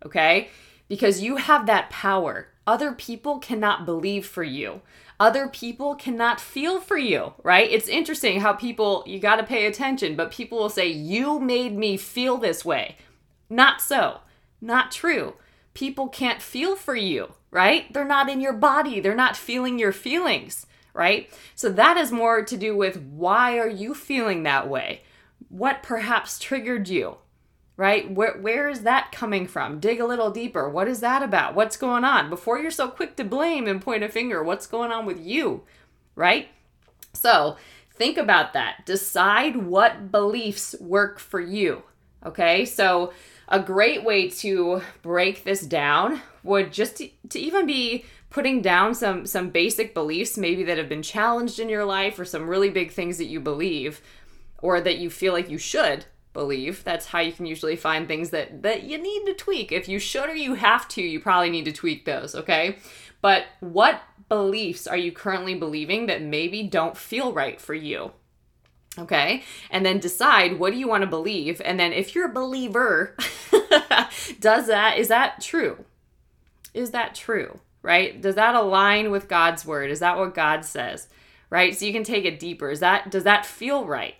Okay? 0.05 0.49
because 0.93 1.23
you 1.23 1.37
have 1.37 1.65
that 1.65 1.89
power. 1.89 2.49
Other 2.67 2.93
people 2.93 3.39
cannot 3.39 3.85
believe 3.85 4.27
for 4.27 4.45
you. 4.45 4.83
Other 5.19 5.49
people 5.49 5.95
cannot 5.95 6.41
feel 6.41 6.81
for 6.81 6.97
you, 6.97 7.35
right? 7.43 7.71
It's 7.71 7.89
interesting 7.89 8.41
how 8.41 8.53
people, 8.53 9.05
you 9.07 9.19
got 9.19 9.37
to 9.37 9.45
pay 9.45 9.67
attention, 9.67 10.17
but 10.17 10.31
people 10.31 10.59
will 10.59 10.69
say, 10.69 10.89
You 10.89 11.39
made 11.39 11.77
me 11.77 11.97
feel 11.97 12.37
this 12.37 12.65
way. 12.65 12.97
Not 13.51 13.81
so. 13.81 14.21
Not 14.61 14.93
true. 14.93 15.35
People 15.75 16.09
can't 16.09 16.41
feel 16.41 16.77
for 16.77 16.95
you, 16.95 17.35
right? 17.51 17.93
They're 17.93 18.05
not 18.05 18.29
in 18.29 18.41
your 18.41 18.53
body. 18.53 19.01
They're 19.01 19.15
not 19.15 19.37
feeling 19.37 19.79
your 19.79 19.93
feelings, 19.93 20.67
right? 20.95 21.31
So 21.55 21.69
that 21.71 21.97
is 21.97 22.13
more 22.13 22.45
to 22.45 22.57
do 22.57 22.77
with 22.77 23.01
why 23.01 23.59
are 23.59 23.69
you 23.69 23.95
feeling 23.95 24.43
that 24.43 24.69
way? 24.69 25.03
What 25.49 25.83
perhaps 25.83 26.39
triggered 26.39 26.89
you? 26.89 27.17
Right? 27.77 28.11
Where, 28.11 28.39
where 28.39 28.69
is 28.69 28.83
that 28.83 29.13
coming 29.13 29.47
from? 29.47 29.81
Dig 29.81 30.01
a 30.01 30.07
little 30.07 30.31
deeper. 30.31 30.69
What 30.69 30.89
is 30.89 31.01
that 31.01 31.23
about? 31.23 31.55
What's 31.55 31.77
going 31.77 32.05
on? 32.05 32.29
Before 32.29 32.59
you're 32.59 32.71
so 32.71 32.89
quick 32.89 33.17
to 33.17 33.25
blame 33.25 33.67
and 33.67 33.81
point 33.81 34.05
a 34.05 34.09
finger, 34.09 34.43
what's 34.43 34.67
going 34.67 34.93
on 34.93 35.07
with 35.07 35.21
you, 35.21 35.63
right? 36.15 36.49
So 37.15 37.57
think 37.95 38.19
about 38.19 38.53
that. 38.53 38.85
Decide 38.85 39.57
what 39.57 40.11
beliefs 40.11 40.75
work 40.81 41.19
for 41.19 41.41
you, 41.41 41.83
okay? 42.25 42.65
So 42.65 43.13
a 43.49 43.61
great 43.61 44.05
way 44.05 44.29
to 44.29 44.83
break 45.03 45.45
this 45.45 45.63
down 45.63 46.21
would 46.43 46.73
just 46.73 46.97
to, 46.97 47.09
to 47.31 47.39
even 47.39 47.67
be 47.67 48.05
putting 48.31 48.63
down 48.63 48.95
some 48.95 49.27
some 49.27 49.51
basic 49.51 49.93
beliefs 49.93 50.39
maybe 50.39 50.65
that 50.65 50.79
have 50.79 50.89
been 50.89 51.03
challenged 51.03 51.59
in 51.59 51.69
your 51.69 51.85
life 51.85 52.19
or 52.19 52.25
some 52.25 52.49
really 52.49 52.71
big 52.71 52.91
things 52.91 53.19
that 53.19 53.27
you 53.27 53.39
believe 53.39 54.01
or 54.63 54.81
that 54.81 54.97
you 54.97 55.11
feel 55.11 55.35
like 55.35 55.51
you 55.51 55.59
should 55.59 56.07
believe. 56.33 56.85
That's 56.85 57.07
how 57.07 57.21
you 57.21 57.33
can 57.33 57.47
usually 57.47 57.77
find 57.77 58.09
things 58.09 58.31
that 58.31 58.63
that 58.63 58.85
you 58.85 58.99
need 58.99 59.27
to 59.27 59.35
tweak. 59.35 59.73
If 59.73 59.89
you 59.89 59.99
should 59.99 60.29
or 60.29 60.35
you 60.35 60.55
have 60.55 60.89
to, 60.89 61.03
you 61.03 61.21
probably 61.21 61.51
need 61.51 61.65
to 61.67 61.73
tweak 61.73 62.05
those, 62.05 62.35
okay? 62.35 62.79
But 63.21 63.45
what 63.61 64.03
beliefs 64.29 64.87
are 64.87 64.97
you 64.97 65.13
currently 65.13 65.55
believing 65.55 66.07
that 66.07 66.23
maybe 66.23 66.63
don't 66.63 66.97
feel 66.97 67.33
right 67.33 67.61
for 67.61 67.75
you? 67.75 68.13
Okay? 68.99 69.45
And 69.71 69.87
then 69.87 70.01
decide 70.01 70.59
what 70.59 70.73
do 70.73 70.79
you 70.79 70.89
want 70.89 71.03
to 71.03 71.07
believe? 71.07 71.63
And 71.65 71.81
then 71.81 71.93
if 71.93 72.15
you're 72.15 72.31
a 72.31 72.33
believer, 72.33 73.17
does 74.41 74.67
that 74.67 74.99
is 74.99 75.09
that 75.09 75.41
true? 75.41 75.85
Is 76.75 76.91
that 76.91 77.15
true? 77.15 77.61
Right? 77.83 78.21
Does 78.21 78.35
that 78.37 78.55
align 78.55 79.11
with 79.11 79.29
God's 79.29 79.65
word? 79.65 79.91
Is 79.91 80.01
that 80.01 80.19
what 80.19 80.35
God 80.35 80.65
says? 80.65 81.09
Right? 81.51 81.77
So 81.77 81.85
you 81.85 81.93
can 81.93 82.05
take 82.05 82.25
it 82.25 82.39
deeper. 82.39 82.71
Is 82.71 82.81
that 82.81 83.11
does 83.11 83.25
that 83.25 83.47
feel 83.47 83.87
right? 83.87 84.15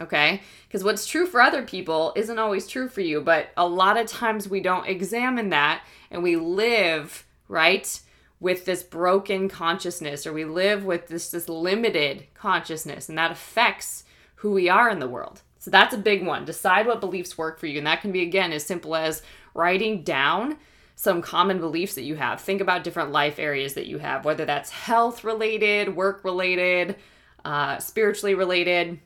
Okay? 0.00 0.40
Because 0.66 0.84
what's 0.84 1.06
true 1.06 1.26
for 1.26 1.40
other 1.40 1.62
people 1.62 2.12
isn't 2.16 2.38
always 2.38 2.66
true 2.66 2.88
for 2.88 3.02
you, 3.02 3.20
but 3.20 3.50
a 3.56 3.66
lot 3.66 3.98
of 3.98 4.06
times 4.06 4.48
we 4.48 4.60
don't 4.60 4.86
examine 4.86 5.50
that 5.50 5.84
and 6.10 6.22
we 6.22 6.36
live, 6.36 7.26
right, 7.48 8.00
with 8.40 8.64
this 8.64 8.82
broken 8.82 9.48
consciousness 9.48 10.26
or 10.26 10.32
we 10.32 10.44
live 10.44 10.84
with 10.84 11.06
this 11.06 11.30
this 11.30 11.48
limited 11.48 12.26
consciousness 12.34 13.08
and 13.08 13.16
that 13.16 13.30
affects 13.30 14.04
who 14.36 14.50
we 14.50 14.68
are 14.68 14.90
in 14.90 14.98
the 14.98 15.08
world. 15.08 15.42
So 15.58 15.70
that's 15.70 15.94
a 15.94 15.98
big 15.98 16.26
one. 16.26 16.44
Decide 16.44 16.86
what 16.86 17.00
beliefs 17.00 17.38
work 17.38 17.60
for 17.60 17.68
you 17.68 17.78
and 17.78 17.86
that 17.86 18.00
can 18.00 18.10
be 18.10 18.22
again 18.22 18.52
as 18.52 18.66
simple 18.66 18.96
as 18.96 19.22
writing 19.54 20.02
down 20.02 20.56
some 20.96 21.22
common 21.22 21.60
beliefs 21.60 21.94
that 21.94 22.02
you 22.02 22.16
have. 22.16 22.40
Think 22.40 22.60
about 22.60 22.82
different 22.82 23.12
life 23.12 23.38
areas 23.38 23.74
that 23.74 23.86
you 23.86 23.98
have, 23.98 24.24
whether 24.24 24.44
that's 24.44 24.70
health 24.70 25.22
related, 25.22 25.94
work 25.94 26.24
related, 26.24 26.96
uh, 27.44 27.78
spiritually 27.78 28.34
related, 28.34 28.98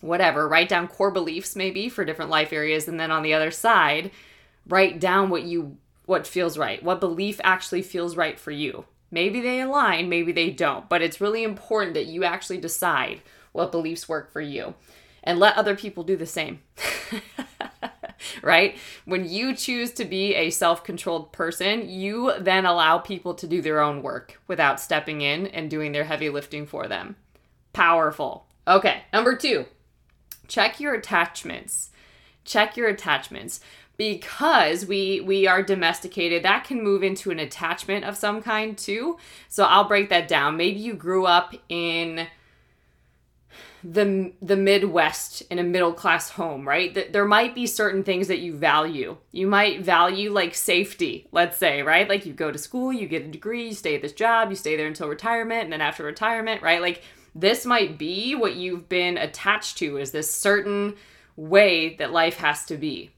whatever. 0.00 0.48
Write 0.48 0.68
down 0.68 0.88
core 0.88 1.10
beliefs 1.10 1.56
maybe 1.56 1.88
for 1.88 2.04
different 2.04 2.30
life 2.30 2.52
areas, 2.52 2.88
and 2.88 2.98
then 2.98 3.10
on 3.10 3.22
the 3.22 3.34
other 3.34 3.50
side, 3.50 4.10
write 4.66 5.00
down 5.00 5.30
what 5.30 5.44
you 5.44 5.76
what 6.06 6.26
feels 6.26 6.58
right, 6.58 6.82
what 6.82 6.98
belief 7.00 7.40
actually 7.44 7.82
feels 7.82 8.16
right 8.16 8.38
for 8.38 8.50
you. 8.50 8.84
Maybe 9.12 9.40
they 9.40 9.60
align, 9.60 10.08
maybe 10.08 10.32
they 10.32 10.50
don't, 10.50 10.88
but 10.88 11.02
it's 11.02 11.20
really 11.20 11.44
important 11.44 11.94
that 11.94 12.06
you 12.06 12.24
actually 12.24 12.58
decide 12.58 13.20
what 13.52 13.72
beliefs 13.72 14.08
work 14.08 14.32
for 14.32 14.40
you 14.40 14.74
and 15.22 15.38
let 15.38 15.56
other 15.56 15.76
people 15.76 16.02
do 16.02 16.16
the 16.16 16.26
same. 16.26 16.60
right? 18.42 18.76
When 19.04 19.28
you 19.28 19.54
choose 19.54 19.92
to 19.92 20.04
be 20.04 20.34
a 20.34 20.50
self 20.50 20.84
controlled 20.84 21.32
person, 21.32 21.88
you 21.88 22.32
then 22.38 22.66
allow 22.66 22.98
people 22.98 23.34
to 23.34 23.46
do 23.46 23.62
their 23.62 23.80
own 23.80 24.02
work 24.02 24.40
without 24.46 24.80
stepping 24.80 25.20
in 25.20 25.46
and 25.48 25.70
doing 25.70 25.92
their 25.92 26.04
heavy 26.04 26.28
lifting 26.28 26.66
for 26.66 26.86
them. 26.88 27.16
Powerful. 27.72 28.46
Okay, 28.66 29.02
number 29.12 29.36
two, 29.36 29.66
check 30.50 30.80
your 30.80 30.94
attachments. 30.94 31.90
Check 32.44 32.76
your 32.76 32.88
attachments 32.88 33.60
because 33.96 34.86
we 34.86 35.20
we 35.20 35.46
are 35.46 35.62
domesticated 35.62 36.42
that 36.42 36.64
can 36.64 36.82
move 36.82 37.02
into 37.02 37.30
an 37.30 37.38
attachment 37.38 38.02
of 38.02 38.16
some 38.16 38.40
kind 38.40 38.78
too 38.78 39.18
so 39.46 39.64
i'll 39.64 39.84
break 39.84 40.08
that 40.08 40.26
down 40.26 40.56
maybe 40.56 40.80
you 40.80 40.94
grew 40.94 41.26
up 41.26 41.54
in 41.68 42.26
the 43.82 44.32
the 44.42 44.56
Midwest 44.56 45.42
in 45.50 45.58
a 45.58 45.62
middle 45.62 45.92
class 45.92 46.30
home, 46.30 46.68
right? 46.68 47.12
There 47.12 47.24
might 47.24 47.54
be 47.54 47.66
certain 47.66 48.04
things 48.04 48.28
that 48.28 48.40
you 48.40 48.54
value. 48.54 49.16
You 49.32 49.46
might 49.46 49.80
value 49.80 50.30
like 50.32 50.54
safety, 50.54 51.28
let's 51.32 51.56
say, 51.56 51.82
right? 51.82 52.08
Like 52.08 52.26
you 52.26 52.32
go 52.32 52.50
to 52.50 52.58
school, 52.58 52.92
you 52.92 53.06
get 53.06 53.24
a 53.24 53.28
degree, 53.28 53.68
you 53.68 53.74
stay 53.74 53.94
at 53.94 54.02
this 54.02 54.12
job, 54.12 54.50
you 54.50 54.56
stay 54.56 54.76
there 54.76 54.86
until 54.86 55.08
retirement, 55.08 55.64
and 55.64 55.72
then 55.72 55.80
after 55.80 56.04
retirement, 56.04 56.62
right? 56.62 56.82
Like 56.82 57.02
this 57.34 57.64
might 57.64 57.98
be 57.98 58.34
what 58.34 58.56
you've 58.56 58.88
been 58.88 59.16
attached 59.16 59.78
to 59.78 59.96
is 59.96 60.10
this 60.10 60.32
certain 60.32 60.96
way 61.36 61.94
that 61.96 62.12
life 62.12 62.36
has 62.36 62.64
to 62.66 62.76
be. 62.76 63.10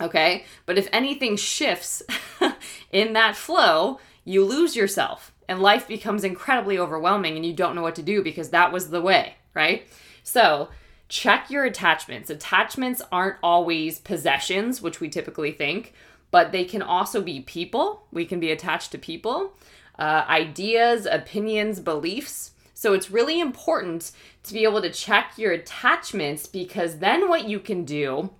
Okay? 0.00 0.44
But 0.66 0.78
if 0.78 0.88
anything 0.92 1.36
shifts 1.36 2.02
in 2.92 3.12
that 3.12 3.36
flow, 3.36 4.00
you 4.24 4.44
lose 4.44 4.76
yourself 4.76 5.32
and 5.48 5.60
life 5.60 5.86
becomes 5.88 6.24
incredibly 6.24 6.78
overwhelming 6.78 7.36
and 7.36 7.44
you 7.44 7.52
don't 7.52 7.74
know 7.74 7.82
what 7.82 7.96
to 7.96 8.02
do 8.02 8.22
because 8.22 8.50
that 8.50 8.72
was 8.72 8.90
the 8.90 9.02
way 9.02 9.36
right? 9.54 9.86
So, 10.22 10.68
check 11.08 11.50
your 11.50 11.64
attachments. 11.64 12.30
Attachments 12.30 13.02
aren't 13.10 13.36
always 13.42 13.98
possessions, 13.98 14.80
which 14.80 15.00
we 15.00 15.08
typically 15.08 15.52
think, 15.52 15.92
but 16.30 16.52
they 16.52 16.64
can 16.64 16.82
also 16.82 17.20
be 17.20 17.40
people. 17.40 18.06
We 18.12 18.24
can 18.24 18.40
be 18.40 18.50
attached 18.50 18.92
to 18.92 18.98
people, 18.98 19.52
uh, 19.98 20.24
ideas, 20.28 21.06
opinions, 21.06 21.80
beliefs. 21.80 22.51
So, 22.82 22.94
it's 22.94 23.12
really 23.12 23.38
important 23.38 24.10
to 24.42 24.52
be 24.52 24.64
able 24.64 24.82
to 24.82 24.90
check 24.90 25.34
your 25.36 25.52
attachments 25.52 26.48
because 26.48 26.98
then 26.98 27.28
what 27.28 27.48
you 27.48 27.60
can 27.60 27.84
do 27.84 28.30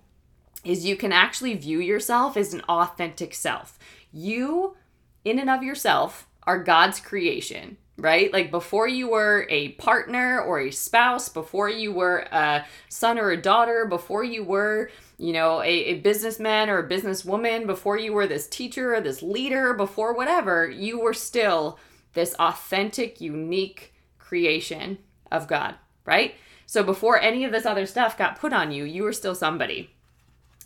is 0.65 0.83
you 0.83 0.97
can 0.97 1.13
actually 1.13 1.53
view 1.53 1.79
yourself 1.79 2.35
as 2.35 2.53
an 2.53 2.59
authentic 2.67 3.33
self. 3.33 3.79
You, 4.11 4.75
in 5.23 5.39
and 5.39 5.49
of 5.49 5.63
yourself, 5.63 6.27
are 6.45 6.61
God's 6.61 6.99
creation 6.99 7.77
right? 7.95 8.33
Like 8.33 8.49
before 8.49 8.87
you 8.87 9.11
were 9.11 9.45
a 9.51 9.69
partner 9.73 10.41
or 10.41 10.59
a 10.59 10.71
spouse, 10.71 11.29
before 11.29 11.69
you 11.69 11.93
were 11.93 12.27
a 12.31 12.65
son 12.89 13.19
or 13.19 13.29
a 13.29 13.41
daughter, 13.41 13.85
before 13.85 14.23
you 14.23 14.43
were, 14.43 14.89
you 15.19 15.31
know, 15.31 15.61
a, 15.61 15.67
a 15.67 15.93
businessman 15.99 16.71
or 16.71 16.79
a 16.79 16.89
businesswoman, 16.89 17.67
before 17.67 17.95
you 17.97 18.11
were 18.11 18.25
this 18.25 18.47
teacher 18.47 18.95
or 18.95 18.99
this 18.99 19.21
leader, 19.21 19.75
before 19.75 20.15
whatever, 20.15 20.67
you 20.67 20.99
were 20.99 21.13
still 21.13 21.77
this 22.13 22.33
authentic, 22.39 23.21
unique 23.21 23.92
creation 24.33 24.97
of 25.31 25.47
God, 25.47 25.75
right? 26.05 26.33
So 26.65 26.81
before 26.81 27.21
any 27.21 27.45
of 27.45 27.51
this 27.51 27.67
other 27.67 27.85
stuff 27.85 28.17
got 28.17 28.39
put 28.39 28.51
on 28.51 28.71
you, 28.71 28.83
you 28.83 29.03
were 29.03 29.13
still 29.13 29.35
somebody. 29.35 29.91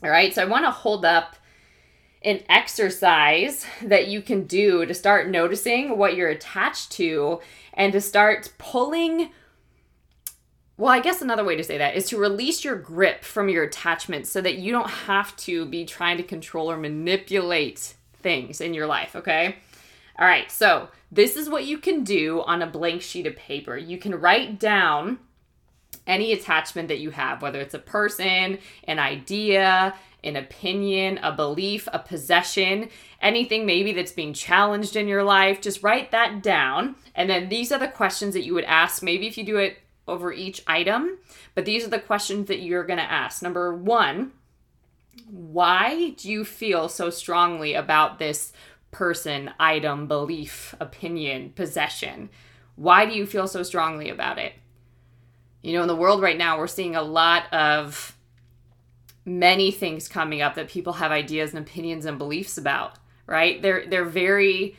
All 0.02 0.10
right, 0.10 0.34
so 0.34 0.42
I 0.42 0.46
want 0.46 0.64
to 0.64 0.72
hold 0.72 1.04
up 1.04 1.36
an 2.22 2.44
exercise 2.48 3.66
that 3.82 4.08
you 4.08 4.22
can 4.22 4.46
do 4.46 4.86
to 4.86 4.94
start 4.94 5.28
noticing 5.28 5.98
what 5.98 6.16
you're 6.16 6.30
attached 6.30 6.94
to 6.94 7.42
and 7.74 7.92
to 7.92 8.00
start 8.00 8.54
pulling 8.58 9.32
well, 10.78 10.94
I 10.94 11.02
guess 11.02 11.22
another 11.22 11.44
way 11.44 11.58
to 11.58 11.64
say 11.64 11.80
that 11.80 11.98
is 11.98 12.08
to 12.10 12.18
release 12.18 12.64
your 12.64 12.78
grip 12.78 13.26
from 13.26 13.50
your 13.50 13.64
attachment 13.64 14.28
so 14.28 14.40
that 14.40 14.60
you 14.60 14.72
don't 14.72 14.90
have 14.90 15.36
to 15.38 15.66
be 15.66 15.84
trying 15.84 16.16
to 16.18 16.24
control 16.24 16.72
or 16.72 16.78
manipulate 16.78 17.96
things 18.14 18.62
in 18.62 18.76
your 18.76 18.88
life, 18.88 19.16
okay? 19.16 19.56
All 20.18 20.26
right, 20.26 20.50
so 20.50 20.88
this 21.12 21.36
is 21.36 21.50
what 21.50 21.66
you 21.66 21.78
can 21.78 22.04
do 22.04 22.42
on 22.42 22.62
a 22.62 22.68
blank 22.68 23.02
sheet 23.02 23.28
of 23.28 23.36
paper. 23.36 23.78
You 23.78 23.98
can 23.98 24.16
write 24.16 24.60
down 24.60 25.20
any 26.06 26.32
attachment 26.32 26.88
that 26.88 27.00
you 27.00 27.12
have, 27.12 27.42
whether 27.42 27.60
it's 27.60 27.74
a 27.74 27.80
person, 27.80 28.60
an 28.86 29.00
idea, 29.00 29.94
an 30.24 30.36
opinion, 30.36 31.20
a 31.20 31.32
belief, 31.32 31.88
a 31.94 32.00
possession, 32.00 32.90
anything 33.22 33.66
maybe 33.66 33.94
that's 33.94 34.12
being 34.12 34.34
challenged 34.34 34.96
in 34.96 35.08
your 35.08 35.24
life, 35.24 35.62
just 35.62 35.84
write 35.84 36.12
that 36.12 36.42
down. 36.42 36.96
And 37.16 37.30
then 37.30 37.50
these 37.50 37.72
are 37.72 37.80
the 37.80 37.88
questions 37.88 38.34
that 38.34 38.44
you 38.44 38.54
would 38.54 38.64
ask, 38.66 39.04
maybe 39.04 39.28
if 39.28 39.38
you 39.38 39.46
do 39.46 39.58
it 39.58 39.78
over 40.08 40.32
each 40.32 40.64
item, 40.68 41.18
but 41.54 41.66
these 41.66 41.86
are 41.86 41.90
the 41.90 42.00
questions 42.00 42.48
that 42.48 42.62
you're 42.62 42.86
going 42.86 43.00
to 43.00 43.12
ask. 43.12 43.42
Number 43.42 43.76
one, 43.76 44.32
why 45.30 46.12
do 46.12 46.30
you 46.30 46.46
feel 46.46 46.88
so 46.88 47.10
strongly 47.10 47.74
about 47.74 48.20
this 48.20 48.54
person, 48.98 49.52
item, 49.60 50.08
belief, 50.08 50.74
opinion, 50.80 51.52
possession? 51.52 52.30
Why 52.76 53.06
do 53.06 53.14
you 53.14 53.28
feel 53.28 53.48
so 53.48 53.62
strongly 53.62 54.10
about 54.10 54.40
it? 54.40 54.54
You 55.62 55.74
know, 55.74 55.84
in 55.84 55.88
the 55.88 55.96
world 55.96 56.20
right 56.20 56.38
now, 56.38 56.58
we're 56.58 56.66
seeing 56.66 56.96
a 56.96 57.04
lot 57.04 57.54
of 57.54 58.18
many 59.24 59.70
things 59.70 60.08
coming 60.08 60.42
up 60.42 60.56
that 60.56 60.68
people 60.68 60.94
have 60.94 61.12
ideas 61.12 61.54
and 61.54 61.60
opinions 61.60 62.06
and 62.06 62.18
beliefs 62.18 62.58
about, 62.58 62.98
right? 63.28 63.62
They're 63.62 63.86
they're 63.86 64.04
very 64.04 64.76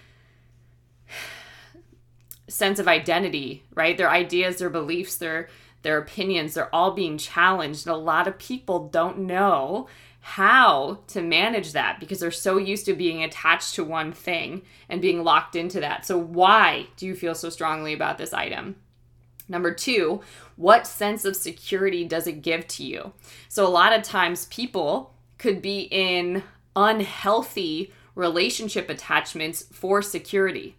sense 2.48 2.80
of 2.80 2.88
identity, 2.88 3.62
right? 3.72 3.96
Their 3.96 4.10
ideas, 4.10 4.56
their 4.56 4.70
beliefs, 4.70 5.16
their 5.16 5.48
their 5.82 5.98
opinions, 5.98 6.54
they're 6.54 6.74
all 6.74 6.90
being 6.90 7.18
challenged. 7.18 7.86
And 7.86 7.94
a 7.94 7.98
lot 7.98 8.26
of 8.26 8.36
people 8.36 8.88
don't 8.88 9.20
know 9.20 9.86
how 10.28 10.98
to 11.06 11.22
manage 11.22 11.72
that 11.72 11.98
because 11.98 12.20
they're 12.20 12.30
so 12.30 12.58
used 12.58 12.84
to 12.84 12.92
being 12.92 13.24
attached 13.24 13.74
to 13.74 13.82
one 13.82 14.12
thing 14.12 14.60
and 14.90 15.00
being 15.00 15.24
locked 15.24 15.56
into 15.56 15.80
that. 15.80 16.04
So 16.04 16.18
why 16.18 16.88
do 16.98 17.06
you 17.06 17.14
feel 17.14 17.34
so 17.34 17.48
strongly 17.48 17.94
about 17.94 18.18
this 18.18 18.34
item? 18.34 18.76
Number 19.48 19.72
two, 19.72 20.20
what 20.56 20.86
sense 20.86 21.24
of 21.24 21.34
security 21.34 22.04
does 22.04 22.26
it 22.26 22.42
give 22.42 22.68
to 22.68 22.84
you? 22.84 23.14
So, 23.48 23.66
a 23.66 23.70
lot 23.70 23.94
of 23.94 24.02
times 24.02 24.44
people 24.46 25.14
could 25.38 25.62
be 25.62 25.88
in 25.90 26.42
unhealthy 26.76 27.90
relationship 28.14 28.90
attachments 28.90 29.62
for 29.72 30.02
security. 30.02 30.76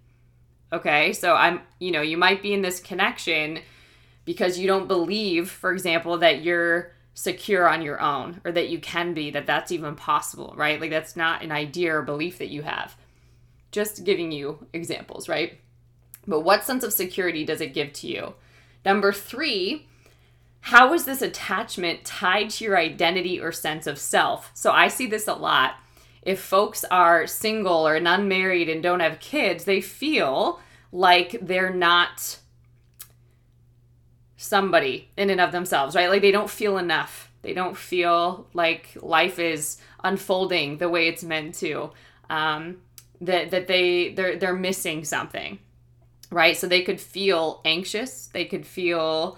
Okay, 0.71 1.11
so 1.11 1.33
I'm, 1.33 1.61
you 1.79 1.89
know, 1.89 2.01
you 2.01 2.17
might 2.17 2.43
be 2.43 2.53
in 2.53 2.61
this 2.61 2.79
connection 2.79 3.61
because 4.25 4.59
you 4.59 4.67
don't 4.67 4.87
believe, 4.87 5.49
for 5.49 5.71
example, 5.71 6.19
that 6.19 6.43
you're 6.43 6.91
secure 7.19 7.67
on 7.67 7.81
your 7.81 7.99
own 7.99 8.39
or 8.45 8.51
that 8.53 8.69
you 8.69 8.79
can 8.79 9.13
be, 9.13 9.29
that 9.29 9.45
that's 9.45 9.73
even 9.73 9.93
possible, 9.93 10.53
right? 10.55 10.79
Like 10.79 10.89
that's 10.89 11.17
not 11.17 11.43
an 11.43 11.51
idea 11.51 11.93
or 11.93 12.01
belief 12.01 12.37
that 12.37 12.47
you 12.47 12.61
have. 12.61 12.95
Just 13.73 14.05
giving 14.05 14.31
you 14.31 14.65
examples, 14.71 15.27
right? 15.27 15.59
But 16.25 16.45
what 16.45 16.63
sense 16.63 16.81
of 16.81 16.93
security 16.93 17.43
does 17.43 17.59
it 17.59 17.73
give 17.73 17.91
to 17.91 18.07
you? 18.07 18.35
Number 18.85 19.11
three, 19.11 19.85
how 20.61 20.93
is 20.93 21.03
this 21.03 21.21
attachment 21.21 22.05
tied 22.05 22.51
to 22.51 22.63
your 22.63 22.77
identity 22.77 23.37
or 23.37 23.51
sense 23.51 23.85
of 23.85 23.99
self? 23.99 24.51
So 24.53 24.71
I 24.71 24.87
see 24.87 25.05
this 25.05 25.27
a 25.27 25.33
lot. 25.33 25.73
If 26.21 26.39
folks 26.39 26.85
are 26.85 27.27
single 27.27 27.85
or 27.85 27.95
unmarried 27.95 28.69
and 28.69 28.81
don't 28.81 29.01
have 29.01 29.19
kids, 29.19 29.65
they 29.65 29.81
feel 29.81 30.61
like 30.93 31.35
they're 31.41 31.73
not 31.73 32.39
somebody 34.39 35.09
in 35.17 35.29
and 35.29 35.41
of 35.41 35.51
themselves, 35.51 35.95
right? 35.95 36.09
Like 36.09 36.21
they 36.21 36.31
don't 36.31 36.49
feel 36.49 36.77
enough. 36.77 37.31
They 37.41 37.53
don't 37.53 37.77
feel 37.77 38.47
like 38.53 38.97
life 39.01 39.39
is 39.39 39.77
unfolding 40.03 40.77
the 40.77 40.89
way 40.89 41.07
it's 41.07 41.23
meant 41.23 41.55
to. 41.55 41.91
Um, 42.29 42.81
that 43.21 43.51
that 43.51 43.67
they 43.67 44.13
they're 44.13 44.37
they're 44.37 44.55
missing 44.55 45.03
something 45.03 45.59
right? 46.31 46.55
So 46.57 46.67
they 46.67 46.81
could 46.81 47.01
feel 47.01 47.61
anxious, 47.65 48.27
they 48.27 48.45
could 48.45 48.65
feel 48.65 49.37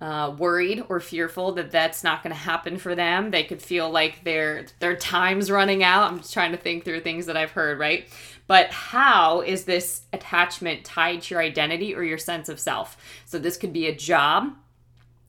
uh, 0.00 0.34
worried 0.36 0.84
or 0.88 0.98
fearful 0.98 1.52
that 1.52 1.70
that's 1.70 2.02
not 2.02 2.22
going 2.22 2.34
to 2.34 2.40
happen 2.40 2.76
for 2.76 2.94
them. 2.94 3.30
They 3.30 3.44
could 3.44 3.62
feel 3.62 3.88
like 3.88 4.24
their 4.24 4.66
their 4.80 4.96
time's 4.96 5.50
running 5.50 5.84
out. 5.84 6.10
I'm 6.10 6.18
just 6.18 6.32
trying 6.32 6.52
to 6.52 6.58
think 6.58 6.84
through 6.84 7.00
things 7.00 7.26
that 7.26 7.36
I've 7.36 7.52
heard, 7.52 7.78
right? 7.78 8.08
But 8.46 8.70
how 8.70 9.40
is 9.40 9.64
this 9.64 10.02
attachment 10.12 10.84
tied 10.84 11.22
to 11.22 11.34
your 11.34 11.42
identity 11.42 11.94
or 11.94 12.02
your 12.02 12.18
sense 12.18 12.48
of 12.48 12.60
self? 12.60 12.96
So 13.24 13.38
this 13.38 13.56
could 13.56 13.72
be 13.72 13.86
a 13.86 13.94
job. 13.94 14.54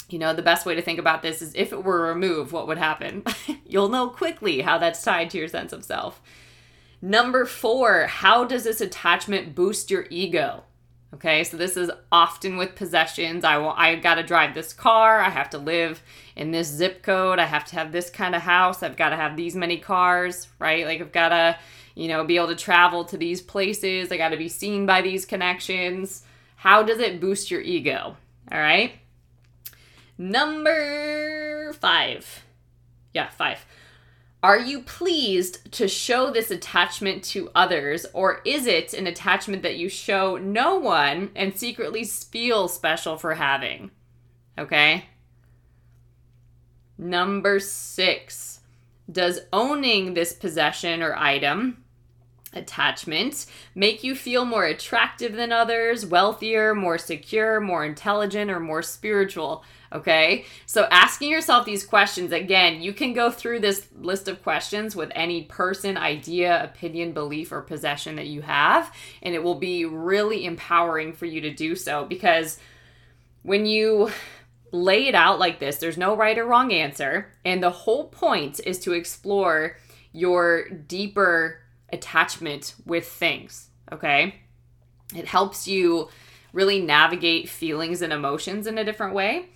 You 0.10 0.20
know, 0.20 0.34
the 0.34 0.42
best 0.42 0.66
way 0.66 0.76
to 0.76 0.82
think 0.82 1.00
about 1.00 1.22
this 1.22 1.42
is 1.42 1.54
if 1.56 1.72
it 1.72 1.84
were 1.84 2.02
removed, 2.02 2.52
what 2.52 2.68
would 2.68 2.78
happen? 2.78 3.24
You'll 3.66 3.90
know 3.90 4.10
quickly 4.10 4.62
how 4.62 4.78
that's 4.78 5.04
tied 5.04 5.30
to 5.32 5.38
your 5.38 5.48
sense 5.48 5.74
of 5.74 5.86
self. 5.86 6.22
Number 7.02 7.46
four, 7.46 8.08
how 8.08 8.46
does 8.46 8.64
this 8.64 8.82
attachment 8.82 9.56
boost 9.56 9.92
your 9.92 10.06
ego? 10.10 10.64
Okay, 11.14 11.44
so 11.44 11.58
this 11.58 11.78
is 11.78 11.92
often 12.12 12.58
with 12.58 12.76
possessions. 12.76 13.44
I 13.44 13.58
will, 13.58 13.70
I 13.70 13.96
got 13.96 14.16
to 14.16 14.24
drive 14.24 14.56
this 14.56 14.74
car. 14.74 15.20
I 15.20 15.30
have 15.30 15.52
to 15.52 15.60
live 15.60 16.02
in 16.36 16.50
this 16.50 16.68
zip 16.68 17.04
code. 17.04 17.38
I 17.38 17.46
have 17.46 17.66
to 17.66 17.76
have 17.76 17.92
this 17.92 18.10
kind 18.10 18.34
of 18.34 18.42
house. 18.42 18.82
I've 18.82 18.98
got 18.98 19.10
to 19.10 19.16
have 19.16 19.38
these 19.38 19.56
many 19.56 19.78
cars, 19.78 20.48
right? 20.58 20.86
Like 20.88 21.02
I've 21.02 21.12
got 21.12 21.30
to, 21.30 21.60
you 21.94 22.08
know, 22.08 22.24
be 22.24 22.38
able 22.38 22.48
to 22.48 22.56
travel 22.56 23.06
to 23.06 23.18
these 23.18 23.42
places. 23.42 24.12
I 24.12 24.18
got 24.18 24.30
to 24.30 24.38
be 24.38 24.50
seen 24.50 24.88
by 24.88 25.02
these 25.02 25.24
connections. 25.24 26.24
How 26.56 26.82
does 26.82 26.98
it 26.98 27.22
boost 27.22 27.52
your 27.52 27.62
ego? 27.62 28.18
All 28.52 28.60
right. 28.60 28.94
Number 30.18 31.74
five. 31.74 32.44
Yeah, 33.14 33.30
five. 33.30 33.64
Are 34.44 34.60
you 34.60 34.82
pleased 34.82 35.72
to 35.72 35.88
show 35.88 36.30
this 36.30 36.52
attachment 36.52 37.24
to 37.26 37.50
others, 37.56 38.06
or 38.12 38.42
is 38.44 38.68
it 38.68 38.94
an 38.94 39.08
attachment 39.08 39.64
that 39.64 39.78
you 39.78 39.88
show 39.88 40.36
no 40.36 40.78
one 40.78 41.32
and 41.34 41.58
secretly 41.58 42.04
feel 42.04 42.68
special 42.68 43.18
for 43.18 43.36
having? 43.36 43.92
Okay. 44.58 45.06
Number 46.98 47.62
six. 47.62 48.60
Does 49.10 49.40
owning 49.54 50.14
this 50.14 50.34
possession 50.34 51.02
or 51.02 51.16
item 51.16 51.84
attachment 52.52 53.46
make 53.74 54.04
you 54.04 54.14
feel 54.14 54.44
more 54.44 54.66
attractive 54.66 55.34
than 55.34 55.54
others, 55.54 56.06
wealthier, 56.06 56.76
more 56.76 56.98
secure, 56.98 57.62
more 57.62 57.86
intelligent, 57.86 58.52
or 58.52 58.60
more 58.60 58.82
spiritual? 58.82 59.64
Okay, 59.94 60.46
so 60.66 60.88
asking 60.90 61.30
yourself 61.30 61.66
these 61.66 61.86
questions 61.86 62.32
again, 62.32 62.82
you 62.82 62.94
can 62.94 63.14
go 63.14 63.30
through 63.30 63.60
this 63.60 63.88
list 63.96 64.28
of 64.28 64.42
questions 64.42 64.96
with 64.96 65.12
any 65.14 65.44
person, 65.44 65.98
idea, 65.98 66.64
opinion, 66.64 67.12
belief, 67.12 67.52
or 67.52 67.62
possession 67.62 68.16
that 68.16 68.26
you 68.26 68.42
have, 68.42 68.92
and 69.22 69.36
it 69.36 69.44
will 69.44 69.60
be 69.60 69.86
really 69.86 70.46
empowering 70.46 71.14
for 71.14 71.28
you 71.28 71.42
to 71.42 71.54
do 71.54 71.76
so 71.76 72.06
because 72.06 72.58
when 73.44 73.68
you 73.68 74.10
lay 74.72 75.08
it 75.08 75.14
out 75.14 75.38
like 75.38 75.60
this, 75.60 75.78
there's 75.78 75.98
no 75.98 76.16
right 76.16 76.40
or 76.40 76.46
wrong 76.46 76.74
answer, 76.74 77.32
and 77.46 77.62
the 77.62 77.70
whole 77.70 78.08
point 78.08 78.60
is 78.66 78.80
to 78.80 78.94
explore 78.94 79.78
your 80.12 80.70
deeper 80.70 81.60
attachment 81.92 82.74
with 82.88 83.08
things, 83.08 83.70
okay? 83.92 84.36
It 85.16 85.28
helps 85.28 85.68
you 85.68 86.10
really 86.52 86.82
navigate 86.82 87.48
feelings 87.50 88.02
and 88.02 88.12
emotions 88.12 88.66
in 88.66 88.78
a 88.78 88.84
different 88.84 89.14
way. 89.14 89.50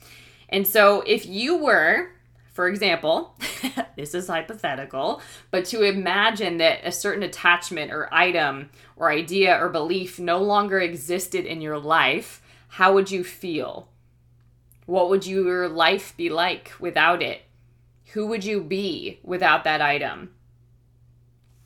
And 0.49 0.65
so 0.67 1.01
if 1.01 1.25
you 1.25 1.57
were, 1.57 2.09
for 2.53 2.67
example, 2.67 3.35
this 3.95 4.15
is 4.15 4.27
hypothetical, 4.27 5.21
but 5.51 5.65
to 5.65 5.83
imagine 5.83 6.57
that 6.57 6.79
a 6.83 6.91
certain 6.91 7.23
attachment 7.23 7.91
or 7.91 8.13
item 8.13 8.69
or 8.95 9.11
idea 9.11 9.57
or 9.61 9.69
belief 9.69 10.19
no 10.19 10.41
longer 10.41 10.79
existed 10.79 11.45
in 11.45 11.61
your 11.61 11.77
life, 11.77 12.41
how 12.69 12.93
would 12.93 13.11
you 13.11 13.23
feel? 13.23 13.89
What 14.85 15.09
would 15.09 15.27
your 15.27 15.67
life 15.67 16.15
be 16.15 16.29
like 16.29 16.71
without 16.79 17.21
it? 17.21 17.41
Who 18.13 18.27
would 18.27 18.45
you 18.45 18.61
be 18.61 19.19
without 19.23 19.65
that 19.65 19.81
item? 19.81 20.31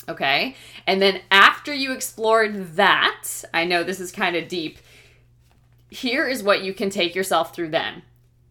Okay. 0.10 0.56
And 0.88 1.02
then 1.02 1.22
after 1.30 1.74
you 1.74 1.94
explored 1.94 2.76
that, 2.76 3.28
I 3.54 3.65
know 3.65 3.84
this 3.84 4.00
is 4.00 4.12
kind 4.12 4.36
of 4.36 4.48
deep. 4.48 4.80
Here 5.89 6.28
is 6.28 6.41
what 6.41 6.63
you 6.63 6.74
can 6.74 6.89
take 6.89 7.13
yourself 7.13 7.56
through 7.56 7.70
then. 7.70 8.02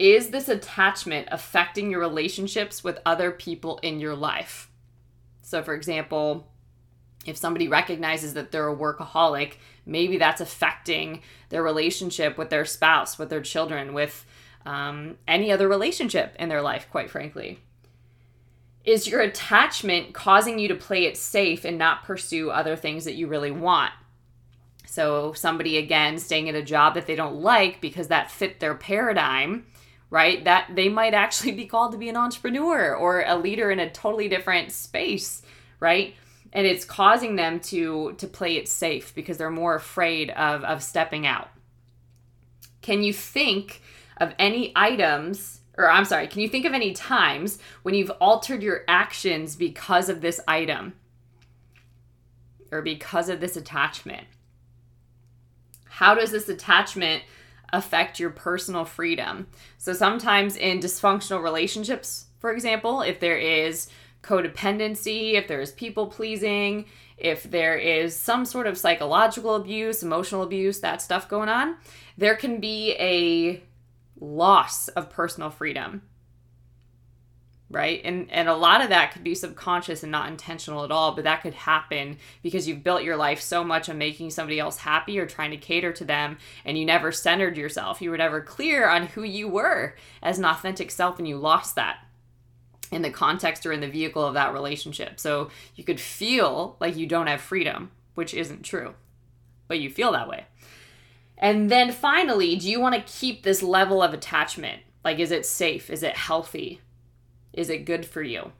Is 0.00 0.30
this 0.30 0.48
attachment 0.48 1.28
affecting 1.30 1.90
your 1.90 2.00
relationships 2.00 2.82
with 2.82 2.98
other 3.04 3.30
people 3.30 3.78
in 3.82 4.00
your 4.00 4.16
life? 4.16 4.70
So, 5.42 5.62
for 5.62 5.74
example, 5.74 6.48
if 7.26 7.36
somebody 7.36 7.68
recognizes 7.68 8.32
that 8.32 8.50
they're 8.50 8.70
a 8.70 8.74
workaholic, 8.74 9.56
maybe 9.84 10.16
that's 10.16 10.40
affecting 10.40 11.20
their 11.50 11.62
relationship 11.62 12.38
with 12.38 12.48
their 12.48 12.64
spouse, 12.64 13.18
with 13.18 13.28
their 13.28 13.42
children, 13.42 13.92
with 13.92 14.24
um, 14.64 15.18
any 15.28 15.52
other 15.52 15.68
relationship 15.68 16.34
in 16.38 16.48
their 16.48 16.62
life, 16.62 16.86
quite 16.90 17.10
frankly. 17.10 17.58
Is 18.86 19.06
your 19.06 19.20
attachment 19.20 20.14
causing 20.14 20.58
you 20.58 20.68
to 20.68 20.74
play 20.74 21.04
it 21.04 21.18
safe 21.18 21.66
and 21.66 21.76
not 21.76 22.04
pursue 22.04 22.48
other 22.50 22.74
things 22.74 23.04
that 23.04 23.16
you 23.16 23.26
really 23.26 23.50
want? 23.50 23.92
So, 24.86 25.34
somebody 25.34 25.76
again 25.76 26.18
staying 26.18 26.48
at 26.48 26.54
a 26.54 26.62
job 26.62 26.94
that 26.94 27.06
they 27.06 27.16
don't 27.16 27.42
like 27.42 27.82
because 27.82 28.08
that 28.08 28.30
fit 28.30 28.60
their 28.60 28.74
paradigm, 28.74 29.66
right? 30.10 30.44
That 30.44 30.70
they 30.74 30.88
might 30.88 31.14
actually 31.14 31.52
be 31.52 31.66
called 31.66 31.92
to 31.92 31.98
be 31.98 32.08
an 32.08 32.16
entrepreneur 32.16 32.94
or 32.94 33.22
a 33.26 33.36
leader 33.36 33.70
in 33.70 33.78
a 33.78 33.90
totally 33.90 34.28
different 34.28 34.72
space, 34.72 35.42
right? 35.78 36.14
And 36.52 36.66
it's 36.66 36.84
causing 36.84 37.36
them 37.36 37.60
to 37.60 38.14
to 38.18 38.26
play 38.26 38.56
it 38.56 38.68
safe 38.68 39.14
because 39.14 39.38
they're 39.38 39.50
more 39.50 39.76
afraid 39.76 40.30
of 40.30 40.64
of 40.64 40.82
stepping 40.82 41.26
out. 41.26 41.48
Can 42.82 43.02
you 43.02 43.12
think 43.12 43.82
of 44.16 44.34
any 44.38 44.72
items 44.74 45.60
or 45.78 45.90
I'm 45.90 46.04
sorry, 46.04 46.26
can 46.26 46.42
you 46.42 46.48
think 46.48 46.66
of 46.66 46.74
any 46.74 46.92
times 46.92 47.58
when 47.82 47.94
you've 47.94 48.10
altered 48.10 48.62
your 48.62 48.82
actions 48.86 49.56
because 49.56 50.08
of 50.08 50.20
this 50.20 50.40
item 50.46 50.92
or 52.70 52.82
because 52.82 53.28
of 53.28 53.40
this 53.40 53.56
attachment? 53.56 54.26
How 55.86 56.14
does 56.14 56.32
this 56.32 56.48
attachment 56.48 57.22
affect 57.72 58.20
your 58.20 58.30
personal 58.30 58.84
freedom? 58.84 59.46
So, 59.78 59.92
sometimes 59.92 60.56
in 60.56 60.80
dysfunctional 60.80 61.42
relationships, 61.42 62.26
for 62.38 62.52
example, 62.52 63.02
if 63.02 63.20
there 63.20 63.38
is 63.38 63.88
codependency, 64.22 65.34
if 65.34 65.48
there 65.48 65.60
is 65.60 65.72
people 65.72 66.06
pleasing, 66.06 66.86
if 67.16 67.44
there 67.44 67.76
is 67.76 68.16
some 68.16 68.44
sort 68.44 68.66
of 68.66 68.78
psychological 68.78 69.54
abuse, 69.54 70.02
emotional 70.02 70.42
abuse, 70.42 70.80
that 70.80 71.02
stuff 71.02 71.28
going 71.28 71.48
on, 71.48 71.76
there 72.16 72.36
can 72.36 72.60
be 72.60 72.92
a 72.98 73.62
loss 74.20 74.88
of 74.88 75.10
personal 75.10 75.50
freedom 75.50 76.02
right 77.70 78.00
and 78.04 78.30
and 78.30 78.48
a 78.48 78.54
lot 78.54 78.82
of 78.82 78.88
that 78.88 79.12
could 79.12 79.22
be 79.22 79.34
subconscious 79.34 80.02
and 80.02 80.10
not 80.10 80.28
intentional 80.28 80.84
at 80.84 80.90
all 80.90 81.14
but 81.14 81.24
that 81.24 81.40
could 81.40 81.54
happen 81.54 82.18
because 82.42 82.66
you've 82.66 82.82
built 82.82 83.04
your 83.04 83.16
life 83.16 83.40
so 83.40 83.62
much 83.62 83.88
on 83.88 83.96
making 83.96 84.28
somebody 84.28 84.58
else 84.58 84.78
happy 84.78 85.18
or 85.18 85.26
trying 85.26 85.50
to 85.50 85.56
cater 85.56 85.92
to 85.92 86.04
them 86.04 86.36
and 86.64 86.76
you 86.76 86.84
never 86.84 87.12
centered 87.12 87.56
yourself 87.56 88.02
you 88.02 88.10
were 88.10 88.16
never 88.16 88.40
clear 88.40 88.88
on 88.88 89.06
who 89.08 89.22
you 89.22 89.48
were 89.48 89.94
as 90.22 90.38
an 90.38 90.44
authentic 90.44 90.90
self 90.90 91.18
and 91.18 91.28
you 91.28 91.36
lost 91.36 91.76
that 91.76 91.98
in 92.90 93.02
the 93.02 93.10
context 93.10 93.64
or 93.64 93.72
in 93.72 93.80
the 93.80 93.88
vehicle 93.88 94.24
of 94.24 94.34
that 94.34 94.52
relationship 94.52 95.20
so 95.20 95.48
you 95.76 95.84
could 95.84 96.00
feel 96.00 96.76
like 96.80 96.96
you 96.96 97.06
don't 97.06 97.28
have 97.28 97.40
freedom 97.40 97.90
which 98.14 98.34
isn't 98.34 98.64
true 98.64 98.94
but 99.68 99.78
you 99.78 99.88
feel 99.88 100.10
that 100.10 100.28
way 100.28 100.44
and 101.40 101.70
then 101.70 101.90
finally, 101.90 102.54
do 102.56 102.70
you 102.70 102.80
want 102.80 102.94
to 102.94 103.12
keep 103.12 103.42
this 103.42 103.62
level 103.62 104.02
of 104.02 104.12
attachment? 104.12 104.82
Like, 105.02 105.18
is 105.18 105.30
it 105.30 105.46
safe? 105.46 105.88
Is 105.88 106.02
it 106.02 106.14
healthy? 106.14 106.82
Is 107.52 107.70
it 107.70 107.84
good 107.84 108.06
for 108.06 108.22
you? 108.22 108.52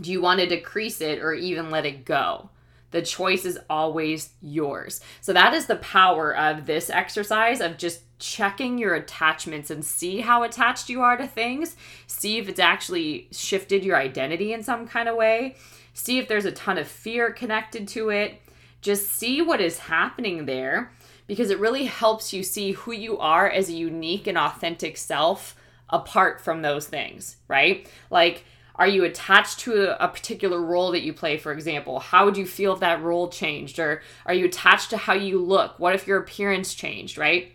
Do 0.00 0.10
you 0.10 0.20
want 0.20 0.40
to 0.40 0.46
decrease 0.46 1.00
it 1.00 1.20
or 1.20 1.32
even 1.32 1.70
let 1.70 1.86
it 1.86 2.04
go? 2.04 2.50
The 2.90 3.02
choice 3.02 3.44
is 3.44 3.58
always 3.68 4.30
yours. 4.42 5.00
So, 5.20 5.32
that 5.32 5.54
is 5.54 5.66
the 5.66 5.76
power 5.76 6.36
of 6.36 6.66
this 6.66 6.90
exercise 6.90 7.60
of 7.60 7.78
just 7.78 8.02
checking 8.18 8.78
your 8.78 8.94
attachments 8.94 9.70
and 9.70 9.84
see 9.84 10.20
how 10.20 10.42
attached 10.42 10.88
you 10.88 11.00
are 11.00 11.16
to 11.16 11.26
things. 11.26 11.76
See 12.06 12.38
if 12.38 12.48
it's 12.48 12.60
actually 12.60 13.28
shifted 13.30 13.84
your 13.84 13.96
identity 13.96 14.52
in 14.52 14.62
some 14.62 14.86
kind 14.86 15.08
of 15.08 15.16
way. 15.16 15.56
See 15.94 16.18
if 16.18 16.28
there's 16.28 16.44
a 16.44 16.52
ton 16.52 16.78
of 16.78 16.88
fear 16.88 17.30
connected 17.32 17.88
to 17.88 18.10
it. 18.10 18.40
Just 18.80 19.10
see 19.10 19.42
what 19.42 19.60
is 19.60 19.78
happening 19.78 20.46
there 20.46 20.92
because 21.26 21.50
it 21.50 21.60
really 21.60 21.84
helps 21.84 22.32
you 22.32 22.42
see 22.42 22.72
who 22.72 22.92
you 22.92 23.18
are 23.18 23.48
as 23.48 23.68
a 23.68 23.74
unique 23.74 24.26
and 24.26 24.36
authentic 24.36 24.96
self 24.96 25.54
apart 25.90 26.40
from 26.40 26.62
those 26.62 26.86
things, 26.86 27.36
right? 27.48 27.88
Like, 28.10 28.44
are 28.76 28.88
you 28.88 29.04
attached 29.04 29.60
to 29.60 29.90
a, 29.90 30.06
a, 30.06 30.08
particular 30.08 30.60
role 30.60 30.92
that 30.92 31.02
you 31.02 31.12
play, 31.12 31.36
for 31.36 31.52
example? 31.52 32.00
How 32.00 32.24
would 32.24 32.36
you 32.36 32.46
feel 32.46 32.72
if 32.72 32.80
that 32.80 33.02
role 33.02 33.28
changed? 33.28 33.78
Or 33.78 34.00
are 34.24 34.32
you 34.32 34.46
attached 34.46 34.90
to 34.90 34.96
how 34.96 35.12
you 35.12 35.38
look? 35.38 35.78
What 35.78 35.94
if 35.94 36.06
your 36.06 36.18
appearance 36.18 36.74
changed, 36.74 37.18
right? 37.18 37.52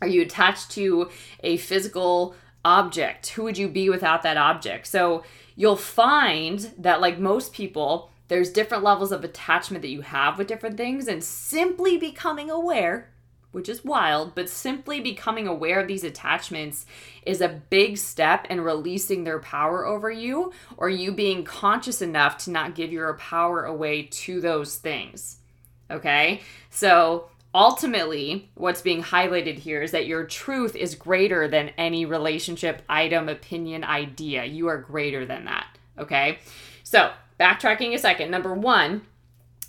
Are 0.00 0.06
you 0.06 0.22
attached 0.22 0.70
to 0.72 1.10
a 1.42 1.56
physical 1.56 2.36
object? 2.64 3.28
Who 3.30 3.44
would 3.44 3.58
you 3.58 3.68
be 3.68 3.90
without 3.90 4.22
that 4.22 4.36
object? 4.36 4.86
So 4.86 5.24
you'll 5.56 5.76
find 5.76 6.60
that, 6.78 7.00
like 7.00 7.18
most 7.18 7.52
people, 7.52 8.10
there's 8.28 8.50
different 8.50 8.84
levels 8.84 9.12
of 9.12 9.24
attachment 9.24 9.82
that 9.82 9.88
you 9.90 10.00
have 10.00 10.38
with 10.38 10.46
different 10.46 10.76
things, 10.76 11.06
and 11.06 11.22
simply 11.22 11.96
becoming 11.98 12.50
aware, 12.50 13.11
which 13.52 13.68
is 13.68 13.84
wild, 13.84 14.34
but 14.34 14.48
simply 14.48 15.00
becoming 15.00 15.46
aware 15.46 15.80
of 15.80 15.88
these 15.88 16.04
attachments 16.04 16.84
is 17.24 17.40
a 17.40 17.60
big 17.70 17.96
step 17.96 18.46
in 18.50 18.60
releasing 18.60 19.24
their 19.24 19.38
power 19.38 19.86
over 19.86 20.10
you, 20.10 20.52
or 20.76 20.88
you 20.88 21.12
being 21.12 21.44
conscious 21.44 22.02
enough 22.02 22.38
to 22.38 22.50
not 22.50 22.74
give 22.74 22.90
your 22.90 23.14
power 23.14 23.64
away 23.64 24.02
to 24.02 24.40
those 24.40 24.76
things. 24.76 25.38
Okay? 25.90 26.40
So, 26.70 27.28
ultimately, 27.54 28.50
what's 28.54 28.80
being 28.80 29.02
highlighted 29.02 29.58
here 29.58 29.82
is 29.82 29.90
that 29.90 30.06
your 30.06 30.24
truth 30.24 30.74
is 30.74 30.94
greater 30.94 31.46
than 31.46 31.68
any 31.76 32.06
relationship, 32.06 32.82
item, 32.88 33.28
opinion, 33.28 33.84
idea. 33.84 34.44
You 34.44 34.68
are 34.68 34.78
greater 34.78 35.26
than 35.26 35.44
that. 35.44 35.66
Okay? 35.98 36.38
So, 36.82 37.12
backtracking 37.38 37.94
a 37.94 37.98
second. 37.98 38.30
Number 38.30 38.54
one, 38.54 39.02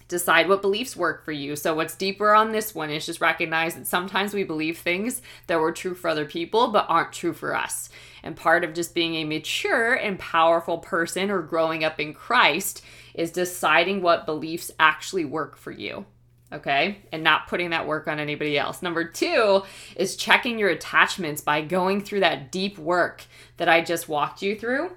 decide 0.08 0.48
what 0.48 0.62
beliefs 0.62 0.96
work 0.96 1.26
for 1.26 1.32
you. 1.32 1.56
So, 1.56 1.76
what's 1.76 1.96
deeper 1.96 2.34
on 2.34 2.52
this 2.52 2.76
one 2.76 2.90
is 2.90 3.06
just 3.06 3.22
recognize 3.22 3.76
that 3.76 3.88
sometimes 3.88 4.34
we 4.34 4.44
believe 4.44 4.78
things 4.78 5.22
that 5.48 5.60
were 5.60 5.72
true 5.72 5.96
for 5.96 6.10
other 6.10 6.26
people 6.26 6.70
but 6.70 6.86
aren't 6.90 7.14
true 7.14 7.34
for 7.34 7.56
us. 7.56 7.90
And 8.24 8.36
part 8.36 8.64
of 8.64 8.74
just 8.74 8.96
being 8.96 9.16
a 9.16 9.26
mature 9.26 9.94
and 9.94 10.18
powerful 10.20 10.78
person 10.78 11.30
or 11.30 11.42
growing 11.42 11.84
up 11.84 12.00
in 12.00 12.14
Christ 12.14 12.84
is 13.14 13.32
deciding 13.32 14.02
what 14.02 14.26
beliefs 14.26 14.72
actually 14.80 15.26
work 15.26 15.58
for 15.58 15.72
you. 15.72 16.06
Okay, 16.52 17.00
and 17.12 17.24
not 17.24 17.48
putting 17.48 17.72
that 17.72 17.88
work 17.88 18.08
on 18.08 18.20
anybody 18.20 18.60
else. 18.60 18.84
Number 18.84 19.04
two 19.04 19.64
is 19.96 20.16
checking 20.16 20.60
your 20.60 20.70
attachments 20.70 21.42
by 21.42 21.62
going 21.62 22.02
through 22.02 22.20
that 22.20 22.52
deep 22.52 22.78
work 22.78 23.24
that 23.58 23.68
I 23.68 23.82
just 23.82 24.08
walked 24.08 24.44
you 24.44 24.56
through. 24.56 24.92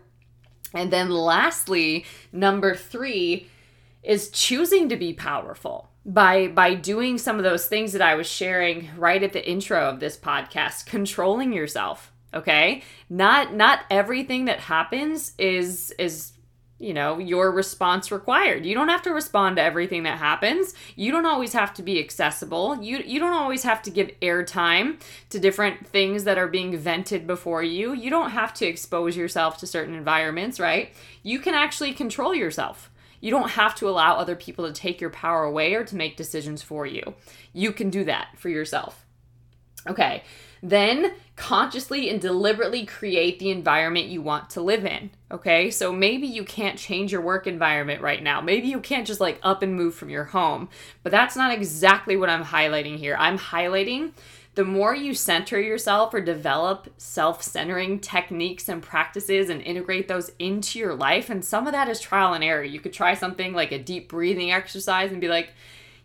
And 0.75 0.93
then 0.93 1.09
lastly, 1.09 2.05
number 2.31 2.75
three 2.75 3.49
is 4.07 4.31
choosing 4.31 4.89
to 4.89 4.97
be 4.97 5.13
powerful 5.13 5.91
by 6.07 6.47
by 6.47 6.75
doing 6.75 7.19
some 7.19 7.37
of 7.37 7.45
those 7.45 7.67
things 7.67 7.93
that 7.93 8.03
I 8.03 8.15
was 8.15 8.29
sharing 8.29 8.89
right 8.97 9.23
at 9.23 9.33
the 9.33 9.47
intro 9.47 9.89
of 9.89 10.01
this 10.01 10.17
podcast, 10.17 10.87
controlling 10.87 11.53
yourself, 11.53 12.13
okay? 12.33 12.83
Not 13.11 13.53
not 13.53 13.81
everything 13.91 14.47
that 14.47 14.61
happens 14.61 15.33
is 15.39 15.93
is 15.99 16.33
you 16.79 16.93
know, 16.93 17.19
your 17.19 17.51
response 17.53 18.13
required. 18.13 18.67
You 18.67 18.75
don't 18.75 18.91
have 18.91 19.01
to 19.03 19.11
respond 19.11 19.57
to 19.57 19.63
everything 19.63 20.03
that 20.03 20.19
happens. 20.19 20.75
You 20.95 21.11
don't 21.11 21.25
always 21.25 21.55
have 21.55 21.73
to 21.75 21.83
be 21.83 21.99
accessible. 21.99 22.83
You 22.83 22.99
you 22.99 23.19
don't 23.19 23.33
always 23.33 23.63
have 23.63 23.83
to 23.85 23.91
give 23.91 24.11
airtime 24.21 25.01
to 25.31 25.41
different 25.41 25.87
things 25.87 26.25
that 26.25 26.39
are 26.39 26.49
being 26.49 26.77
vented 26.77 27.27
before 27.27 27.63
you. 27.63 27.95
You 27.95 28.11
don't 28.11 28.31
have 28.31 28.53
to 28.55 28.67
expose 28.67 29.17
yourself 29.17 29.57
to 29.59 29.67
certain 29.67 29.95
environments, 29.95 30.61
right? 30.61 30.93
You 31.23 31.39
can 31.39 31.55
actually 31.55 31.95
control 31.95 32.35
yourself. 32.35 32.91
You 33.21 33.31
don't 33.31 33.51
have 33.51 33.75
to 33.77 33.89
allow 33.89 34.17
other 34.17 34.37
people 34.37 34.67
to 34.67 34.73
take 34.73 35.01
your 35.01 35.11
power 35.11 35.45
away 35.45 35.75
or 35.75 35.85
to 35.85 35.97
make 35.97 36.17
decisions 36.17 36.63
for 36.63 36.87
you. 36.87 37.15
You 37.53 37.73
can 37.73 37.91
do 37.91 38.05
that 38.05 38.29
for 38.37 38.49
yourself. 38.49 39.05
Okay, 39.89 40.23
then 40.63 41.13
consciously 41.37 42.11
and 42.11 42.21
deliberately 42.21 42.85
create 42.85 43.39
the 43.39 43.51
environment 43.51 44.07
you 44.07 44.21
want 44.21 44.51
to 44.51 44.61
live 44.61 44.85
in. 44.85 45.11
Okay, 45.31 45.71
so 45.71 45.93
maybe 45.93 46.27
you 46.27 46.45
can't 46.45 46.79
change 46.79 47.13
your 47.13 47.21
work 47.21 47.47
environment 47.47 48.01
right 48.03 48.23
now. 48.23 48.41
Maybe 48.41 48.69
you 48.69 48.81
can't 48.81 49.07
just 49.07 49.21
like 49.21 49.39
up 49.43 49.63
and 49.63 49.75
move 49.75 49.95
from 49.95 50.11
your 50.11 50.25
home, 50.25 50.69
but 51.03 51.13
that's 51.13 51.37
not 51.37 51.53
exactly 51.53 52.17
what 52.17 52.31
I'm 52.31 52.45
highlighting 52.45 52.97
here. 52.97 53.17
I'm 53.19 53.39
highlighting 53.39 54.13
the 54.57 54.65
more 54.65 54.95
you 54.95 55.13
center 55.13 55.61
yourself 55.61 56.15
or 56.15 56.21
develop 56.23 56.89
self 56.97 57.43
centering 57.43 58.01
techniques 58.01 58.71
and 58.71 58.83
practices 58.83 59.51
and 59.51 59.61
integrate 59.61 60.09
those 60.09 60.33
into 60.39 60.79
your 60.79 60.95
life, 60.95 61.29
and 61.29 61.45
some 61.45 61.67
of 61.67 61.73
that 61.75 61.91
is 61.91 62.01
trial 62.01 62.33
and 62.33 62.43
error. 62.43 62.65
You 62.65 62.81
could 62.81 62.95
try 62.95 63.13
something 63.15 63.53
like 63.53 63.71
a 63.71 63.79
deep 63.79 64.09
breathing 64.09 64.51
exercise 64.51 65.13
and 65.13 65.21
be 65.21 65.29
like, 65.29 65.51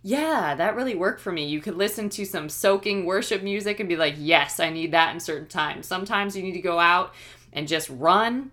yeah, 0.03 0.53
that 0.55 0.75
really 0.75 0.95
worked 0.95 1.21
for 1.21 1.31
me. 1.31 1.47
You 1.47 1.61
could 1.61 1.75
listen 1.75 2.09
to 2.09 2.25
some 2.25 2.49
soaking 2.49 3.05
worship 3.05 3.41
music 3.41 3.79
and 3.79 3.87
be 3.87 3.95
like, 3.95 4.15
yes, 4.17 4.59
I 4.59 4.69
need 4.69 4.91
that 4.91 5.13
in 5.13 5.21
certain 5.21 5.47
times. 5.47 5.87
Sometimes 5.87 6.35
you 6.35 6.43
need 6.43 6.53
to 6.53 6.61
go 6.61 6.77
out 6.77 7.13
and 7.53 7.69
just 7.69 7.89
run 7.89 8.51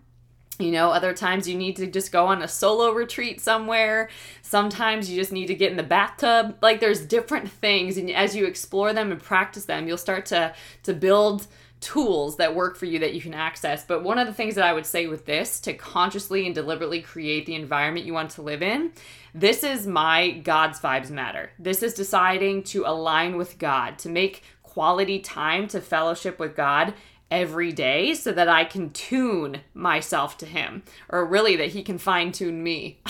you 0.59 0.73
know, 0.73 0.90
other 0.90 1.14
times 1.14 1.49
you 1.49 1.57
need 1.57 1.77
to 1.77 1.87
just 1.87 2.11
go 2.11 2.27
on 2.27 2.42
a 2.42 2.49
solo 2.49 2.90
retreat 2.90 3.40
somewhere. 3.40 4.09
Sometimes 4.42 5.09
you 5.09 5.16
just 5.16 5.33
need 5.33 5.47
to 5.47 5.55
get 5.55 5.71
in 5.71 5.77
the 5.77 5.83
bathtub. 5.85 6.57
Like 6.61 6.81
there's 6.81 7.01
different 7.01 7.49
things 7.49 7.97
and 7.97 8.11
as 8.11 8.35
you 8.35 8.44
explore 8.44 8.92
them 8.92 9.12
and 9.12 9.23
practice 9.23 9.66
them, 9.66 9.87
you'll 9.87 9.97
start 9.97 10.27
to 10.27 10.55
to 10.83 10.94
build 10.94 11.47
tools 11.81 12.37
that 12.38 12.57
work 12.57 12.77
for 12.77 12.87
you 12.87 12.99
that 12.99 13.14
you 13.14 13.21
can 13.21 13.35
access. 13.35 13.85
But 13.85 14.03
one 14.03 14.18
of 14.18 14.27
the 14.27 14.35
things 14.35 14.57
that 14.57 14.64
I 14.64 14.73
would 14.73 14.87
say 14.87 15.07
with 15.07 15.27
this 15.27 15.61
to 15.61 15.75
consciously 15.75 16.47
and 16.47 16.55
deliberately 16.55 17.01
create 17.01 17.47
the 17.47 17.55
environment 17.55 18.05
you 18.05 18.12
want 18.12 18.31
to 18.33 18.42
live 18.42 18.62
in, 18.62 18.92
this 19.33 19.62
is 19.62 19.87
my 19.87 20.31
God's 20.31 20.81
vibes 20.81 21.11
matter. 21.11 21.51
This 21.59 21.85
is 21.85 21.94
deciding 21.94 22.64
to 22.64 22.85
align 22.85 23.37
with 23.37 23.59
God, 23.59 23.99
to 24.01 24.09
make 24.09 24.42
quality 24.64 25.21
time 25.21 25.68
to 25.68 25.81
fellowship 25.81 26.38
with 26.38 26.57
God 26.57 26.94
every 27.30 27.72
day 27.72 28.14
so 28.14 28.32
that 28.32 28.48
I 28.48 28.64
can 28.64 28.90
tune 28.90 29.60
myself 29.74 30.38
to 30.38 30.46
Him, 30.46 30.82
or 31.08 31.26
really 31.26 31.56
that 31.56 31.70
He 31.70 31.82
can 31.82 31.98
fine 31.98 32.32
tune 32.32 32.62
me 32.62 33.00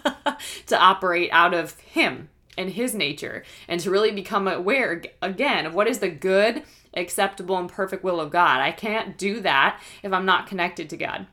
to 0.66 0.78
operate 0.78 1.30
out 1.32 1.54
of 1.54 1.78
Him 1.80 2.28
and 2.58 2.70
His 2.70 2.94
nature, 2.94 3.44
and 3.68 3.80
to 3.80 3.90
really 3.90 4.10
become 4.10 4.48
aware 4.48 5.02
again 5.22 5.66
of 5.66 5.74
what 5.74 5.88
is 5.88 6.00
the 6.00 6.10
good, 6.10 6.62
acceptable, 6.94 7.56
and 7.56 7.68
perfect 7.68 8.04
will 8.04 8.20
of 8.20 8.30
God. 8.30 8.60
I 8.60 8.72
can't 8.72 9.16
do 9.16 9.40
that 9.40 9.80
if 10.02 10.12
I'm 10.12 10.26
not 10.26 10.46
connected 10.46 10.90
to 10.90 10.96
God. 10.96 11.26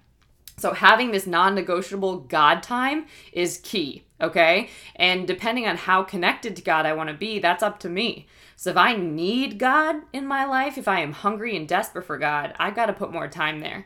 So, 0.57 0.73
having 0.73 1.11
this 1.11 1.27
non 1.27 1.53
negotiable 1.53 2.21
God 2.21 2.63
time 2.63 3.05
is 3.31 3.59
key, 3.63 4.06
okay? 4.19 4.69
And 4.95 5.27
depending 5.27 5.67
on 5.67 5.77
how 5.77 6.03
connected 6.03 6.55
to 6.55 6.61
God 6.61 6.85
I 6.85 6.93
want 6.93 7.09
to 7.09 7.15
be, 7.15 7.39
that's 7.39 7.63
up 7.63 7.79
to 7.81 7.89
me. 7.89 8.27
So, 8.55 8.71
if 8.71 8.77
I 8.77 8.95
need 8.95 9.59
God 9.59 9.97
in 10.13 10.25
my 10.25 10.45
life, 10.45 10.77
if 10.77 10.87
I 10.87 11.01
am 11.01 11.11
hungry 11.11 11.55
and 11.55 11.67
desperate 11.67 12.05
for 12.05 12.17
God, 12.17 12.55
I 12.57 12.71
got 12.71 12.87
to 12.87 12.93
put 12.93 13.11
more 13.11 13.27
time 13.27 13.59
there, 13.59 13.85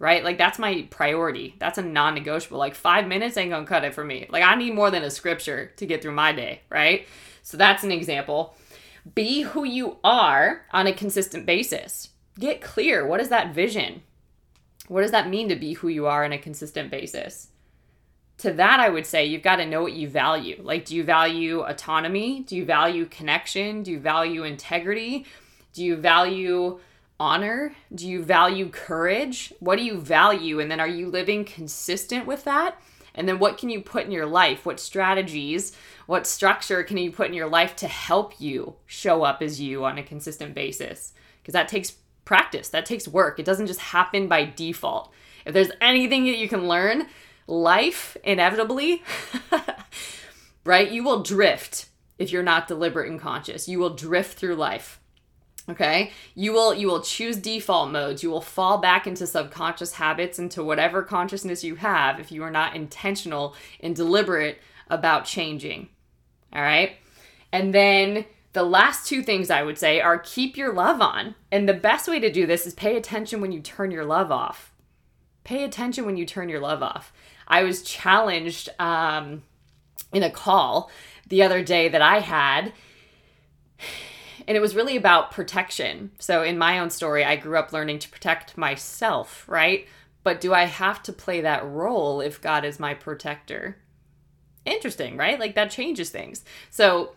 right? 0.00 0.24
Like, 0.24 0.38
that's 0.38 0.58
my 0.58 0.88
priority. 0.90 1.54
That's 1.60 1.78
a 1.78 1.82
non 1.82 2.14
negotiable. 2.14 2.58
Like, 2.58 2.74
five 2.74 3.06
minutes 3.06 3.36
ain't 3.36 3.50
gonna 3.50 3.64
cut 3.64 3.84
it 3.84 3.94
for 3.94 4.04
me. 4.04 4.26
Like, 4.28 4.42
I 4.42 4.56
need 4.56 4.74
more 4.74 4.90
than 4.90 5.04
a 5.04 5.10
scripture 5.10 5.70
to 5.76 5.86
get 5.86 6.02
through 6.02 6.12
my 6.12 6.32
day, 6.32 6.62
right? 6.68 7.06
So, 7.42 7.56
that's 7.56 7.84
an 7.84 7.92
example. 7.92 8.56
Be 9.14 9.42
who 9.42 9.64
you 9.64 9.98
are 10.02 10.62
on 10.72 10.88
a 10.88 10.92
consistent 10.92 11.46
basis. 11.46 12.10
Get 12.38 12.60
clear. 12.60 13.06
What 13.06 13.20
is 13.20 13.28
that 13.28 13.54
vision? 13.54 14.02
What 14.88 15.02
does 15.02 15.10
that 15.12 15.28
mean 15.28 15.48
to 15.48 15.56
be 15.56 15.74
who 15.74 15.88
you 15.88 16.06
are 16.06 16.24
on 16.24 16.32
a 16.32 16.38
consistent 16.38 16.90
basis? 16.90 17.51
To 18.42 18.52
that, 18.54 18.80
I 18.80 18.88
would 18.88 19.06
say 19.06 19.26
you've 19.26 19.44
got 19.44 19.56
to 19.56 19.66
know 19.66 19.82
what 19.82 19.92
you 19.92 20.08
value. 20.08 20.60
Like, 20.64 20.84
do 20.84 20.96
you 20.96 21.04
value 21.04 21.60
autonomy? 21.60 22.40
Do 22.40 22.56
you 22.56 22.64
value 22.64 23.06
connection? 23.06 23.84
Do 23.84 23.92
you 23.92 24.00
value 24.00 24.42
integrity? 24.42 25.26
Do 25.72 25.84
you 25.84 25.94
value 25.94 26.80
honor? 27.20 27.72
Do 27.94 28.08
you 28.08 28.24
value 28.24 28.68
courage? 28.68 29.52
What 29.60 29.78
do 29.78 29.84
you 29.84 29.96
value? 29.96 30.58
And 30.58 30.68
then 30.68 30.80
are 30.80 30.88
you 30.88 31.08
living 31.08 31.44
consistent 31.44 32.26
with 32.26 32.42
that? 32.42 32.82
And 33.14 33.28
then 33.28 33.38
what 33.38 33.58
can 33.58 33.70
you 33.70 33.80
put 33.80 34.06
in 34.06 34.10
your 34.10 34.26
life? 34.26 34.66
What 34.66 34.80
strategies, 34.80 35.76
what 36.06 36.26
structure 36.26 36.82
can 36.82 36.96
you 36.96 37.12
put 37.12 37.28
in 37.28 37.34
your 37.34 37.48
life 37.48 37.76
to 37.76 37.86
help 37.86 38.40
you 38.40 38.74
show 38.86 39.22
up 39.22 39.40
as 39.40 39.60
you 39.60 39.84
on 39.84 39.98
a 39.98 40.02
consistent 40.02 40.52
basis? 40.52 41.12
Because 41.40 41.52
that 41.52 41.68
takes 41.68 41.92
practice, 42.24 42.70
that 42.70 42.86
takes 42.86 43.06
work. 43.06 43.38
It 43.38 43.46
doesn't 43.46 43.68
just 43.68 43.78
happen 43.78 44.26
by 44.26 44.46
default. 44.46 45.12
If 45.46 45.54
there's 45.54 45.70
anything 45.80 46.24
that 46.24 46.38
you 46.38 46.48
can 46.48 46.66
learn, 46.66 47.06
life 47.46 48.16
inevitably, 48.24 49.02
right? 50.64 50.90
You 50.90 51.04
will 51.04 51.22
drift 51.22 51.86
if 52.18 52.30
you're 52.30 52.42
not 52.42 52.68
deliberate 52.68 53.10
and 53.10 53.20
conscious. 53.20 53.68
You 53.68 53.78
will 53.78 53.94
drift 53.94 54.38
through 54.38 54.56
life. 54.56 55.00
Okay? 55.68 56.10
You 56.34 56.52
will 56.52 56.74
you 56.74 56.88
will 56.88 57.02
choose 57.02 57.36
default 57.36 57.90
modes. 57.90 58.22
You 58.22 58.30
will 58.30 58.40
fall 58.40 58.78
back 58.78 59.06
into 59.06 59.26
subconscious 59.26 59.94
habits 59.94 60.38
into 60.38 60.64
whatever 60.64 61.02
consciousness 61.02 61.62
you 61.62 61.76
have 61.76 62.18
if 62.18 62.32
you 62.32 62.42
are 62.42 62.50
not 62.50 62.74
intentional 62.74 63.54
and 63.80 63.94
deliberate 63.94 64.58
about 64.88 65.24
changing. 65.24 65.88
All 66.52 66.62
right? 66.62 66.96
And 67.52 67.74
then 67.74 68.24
the 68.52 68.62
last 68.62 69.06
two 69.06 69.22
things 69.22 69.50
I 69.50 69.62
would 69.62 69.78
say 69.78 70.00
are 70.00 70.18
keep 70.18 70.56
your 70.56 70.72
love 70.72 71.00
on. 71.00 71.34
And 71.50 71.68
the 71.68 71.74
best 71.74 72.08
way 72.08 72.18
to 72.20 72.30
do 72.30 72.46
this 72.46 72.66
is 72.66 72.74
pay 72.74 72.96
attention 72.96 73.40
when 73.40 73.52
you 73.52 73.60
turn 73.60 73.90
your 73.90 74.04
love 74.04 74.30
off. 74.30 74.72
Pay 75.44 75.64
attention 75.64 76.06
when 76.06 76.16
you 76.16 76.26
turn 76.26 76.48
your 76.48 76.60
love 76.60 76.82
off. 76.82 77.12
I 77.52 77.64
was 77.64 77.82
challenged 77.82 78.70
um, 78.78 79.42
in 80.10 80.22
a 80.22 80.30
call 80.30 80.90
the 81.28 81.42
other 81.42 81.62
day 81.62 81.86
that 81.90 82.00
I 82.00 82.20
had, 82.20 82.72
and 84.48 84.56
it 84.56 84.60
was 84.60 84.74
really 84.74 84.96
about 84.96 85.32
protection. 85.32 86.12
So, 86.18 86.42
in 86.42 86.56
my 86.56 86.78
own 86.78 86.88
story, 86.88 87.24
I 87.24 87.36
grew 87.36 87.58
up 87.58 87.70
learning 87.70 87.98
to 88.00 88.08
protect 88.08 88.56
myself, 88.56 89.44
right? 89.46 89.86
But 90.22 90.40
do 90.40 90.54
I 90.54 90.64
have 90.64 91.02
to 91.02 91.12
play 91.12 91.42
that 91.42 91.66
role 91.66 92.22
if 92.22 92.40
God 92.40 92.64
is 92.64 92.80
my 92.80 92.94
protector? 92.94 93.76
Interesting, 94.64 95.18
right? 95.18 95.38
Like 95.38 95.54
that 95.54 95.70
changes 95.70 96.08
things. 96.08 96.46
So, 96.70 97.12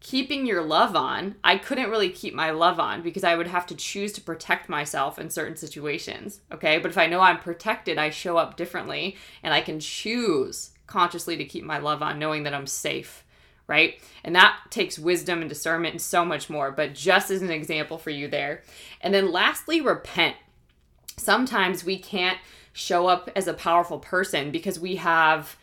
keeping 0.00 0.46
your 0.46 0.62
love 0.62 0.94
on, 0.94 1.34
I 1.42 1.58
couldn't 1.58 1.90
really 1.90 2.10
keep 2.10 2.34
my 2.34 2.50
love 2.50 2.78
on 2.78 3.02
because 3.02 3.24
I 3.24 3.34
would 3.34 3.48
have 3.48 3.66
to 3.66 3.74
choose 3.74 4.12
to 4.12 4.20
protect 4.20 4.68
myself 4.68 5.18
in 5.18 5.30
certain 5.30 5.56
situations. 5.56 6.40
Okay. 6.52 6.78
But 6.78 6.90
if 6.90 6.98
I 6.98 7.06
know 7.06 7.20
I'm 7.20 7.38
protected, 7.38 7.98
I 7.98 8.10
show 8.10 8.36
up 8.36 8.56
differently 8.56 9.16
and 9.42 9.52
I 9.52 9.60
can 9.60 9.80
choose 9.80 10.70
consciously 10.86 11.36
to 11.36 11.44
keep 11.44 11.64
my 11.64 11.78
love 11.78 12.02
on, 12.02 12.18
knowing 12.18 12.44
that 12.44 12.54
I'm 12.54 12.66
safe. 12.66 13.24
Right. 13.66 14.00
And 14.24 14.34
that 14.34 14.56
takes 14.70 14.98
wisdom 14.98 15.40
and 15.40 15.48
discernment 15.48 15.92
and 15.92 16.00
so 16.00 16.24
much 16.24 16.48
more. 16.48 16.70
But 16.70 16.94
just 16.94 17.30
as 17.30 17.42
an 17.42 17.50
example 17.50 17.98
for 17.98 18.10
you 18.10 18.28
there. 18.28 18.62
And 19.00 19.12
then 19.12 19.30
lastly, 19.30 19.80
repent. 19.80 20.36
Sometimes 21.18 21.84
we 21.84 21.98
can't 21.98 22.38
show 22.72 23.08
up 23.08 23.28
as 23.34 23.46
a 23.46 23.52
powerful 23.52 23.98
person 23.98 24.50
because 24.50 24.78
we 24.78 24.96
have 24.96 25.56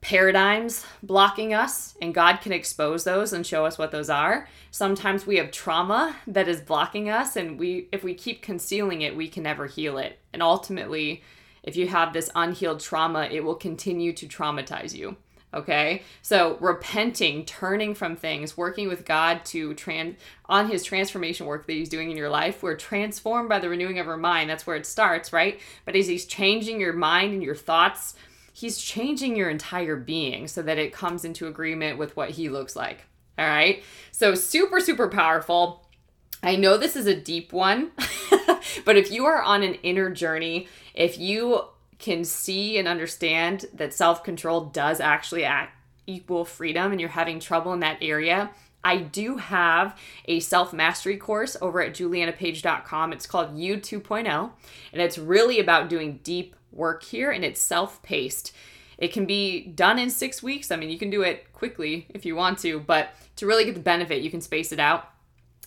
paradigms 0.00 0.86
blocking 1.02 1.52
us 1.52 1.94
and 2.00 2.14
God 2.14 2.38
can 2.38 2.52
expose 2.52 3.04
those 3.04 3.32
and 3.32 3.46
show 3.46 3.66
us 3.66 3.78
what 3.78 3.90
those 3.90 4.08
are. 4.08 4.48
Sometimes 4.70 5.26
we 5.26 5.36
have 5.36 5.50
trauma 5.50 6.16
that 6.26 6.48
is 6.48 6.60
blocking 6.60 7.10
us 7.10 7.36
and 7.36 7.58
we 7.58 7.88
if 7.92 8.02
we 8.02 8.14
keep 8.14 8.42
concealing 8.42 9.02
it, 9.02 9.16
we 9.16 9.28
can 9.28 9.42
never 9.42 9.66
heal 9.66 9.98
it. 9.98 10.18
And 10.32 10.42
ultimately, 10.42 11.22
if 11.62 11.76
you 11.76 11.88
have 11.88 12.12
this 12.12 12.30
unhealed 12.34 12.80
trauma, 12.80 13.28
it 13.30 13.44
will 13.44 13.54
continue 13.54 14.12
to 14.14 14.26
traumatize 14.26 14.94
you. 14.94 15.16
Okay? 15.52 16.02
So 16.22 16.56
repenting, 16.60 17.44
turning 17.44 17.94
from 17.94 18.16
things, 18.16 18.56
working 18.56 18.88
with 18.88 19.04
God 19.04 19.44
to 19.46 19.74
trans 19.74 20.16
on 20.46 20.70
his 20.70 20.84
transformation 20.84 21.44
work 21.46 21.66
that 21.66 21.72
he's 21.72 21.88
doing 21.88 22.10
in 22.10 22.16
your 22.16 22.30
life. 22.30 22.62
We're 22.62 22.76
transformed 22.76 23.48
by 23.48 23.58
the 23.58 23.68
renewing 23.68 23.98
of 23.98 24.08
our 24.08 24.16
mind. 24.16 24.48
That's 24.48 24.66
where 24.66 24.76
it 24.76 24.86
starts, 24.86 25.32
right? 25.32 25.60
But 25.84 25.96
as 25.96 26.06
he's 26.06 26.24
changing 26.24 26.80
your 26.80 26.92
mind 26.92 27.32
and 27.32 27.42
your 27.42 27.56
thoughts, 27.56 28.14
he's 28.52 28.78
changing 28.78 29.36
your 29.36 29.50
entire 29.50 29.96
being 29.96 30.48
so 30.48 30.62
that 30.62 30.78
it 30.78 30.92
comes 30.92 31.24
into 31.24 31.46
agreement 31.46 31.98
with 31.98 32.16
what 32.16 32.30
he 32.30 32.48
looks 32.48 32.76
like. 32.76 33.06
All 33.38 33.46
right? 33.46 33.82
So 34.12 34.34
super 34.34 34.80
super 34.80 35.08
powerful. 35.08 35.86
I 36.42 36.56
know 36.56 36.78
this 36.78 36.96
is 36.96 37.06
a 37.06 37.14
deep 37.14 37.52
one, 37.52 37.90
but 38.84 38.96
if 38.96 39.10
you 39.10 39.26
are 39.26 39.42
on 39.42 39.62
an 39.62 39.74
inner 39.74 40.10
journey, 40.10 40.68
if 40.94 41.18
you 41.18 41.64
can 41.98 42.24
see 42.24 42.78
and 42.78 42.88
understand 42.88 43.66
that 43.74 43.92
self 43.92 44.24
control 44.24 44.66
does 44.66 45.00
actually 45.00 45.44
act, 45.44 45.76
equal 46.06 46.44
freedom 46.44 46.92
and 46.92 47.00
you're 47.00 47.10
having 47.10 47.38
trouble 47.40 47.72
in 47.72 47.80
that 47.80 47.98
area, 48.02 48.50
I 48.82 48.98
do 48.98 49.36
have 49.36 49.98
a 50.26 50.40
self 50.40 50.72
mastery 50.72 51.16
course 51.16 51.56
over 51.60 51.82
at 51.82 51.92
julianapage.com. 51.92 53.12
It's 53.12 53.26
called 53.26 53.58
You 53.58 53.76
2.0, 53.76 54.50
and 54.92 55.02
it's 55.02 55.18
really 55.18 55.60
about 55.60 55.88
doing 55.88 56.20
deep 56.22 56.56
work 56.72 57.02
here, 57.04 57.30
and 57.30 57.44
it's 57.44 57.60
self 57.60 58.02
paced. 58.02 58.52
It 58.98 59.12
can 59.12 59.24
be 59.24 59.66
done 59.66 59.98
in 59.98 60.10
six 60.10 60.42
weeks. 60.42 60.70
I 60.70 60.76
mean, 60.76 60.90
you 60.90 60.98
can 60.98 61.10
do 61.10 61.22
it 61.22 61.52
quickly 61.52 62.06
if 62.10 62.26
you 62.26 62.36
want 62.36 62.58
to, 62.60 62.80
but 62.80 63.14
to 63.36 63.46
really 63.46 63.64
get 63.64 63.74
the 63.74 63.80
benefit, 63.80 64.22
you 64.22 64.30
can 64.30 64.42
space 64.42 64.72
it 64.72 64.78
out. 64.78 65.08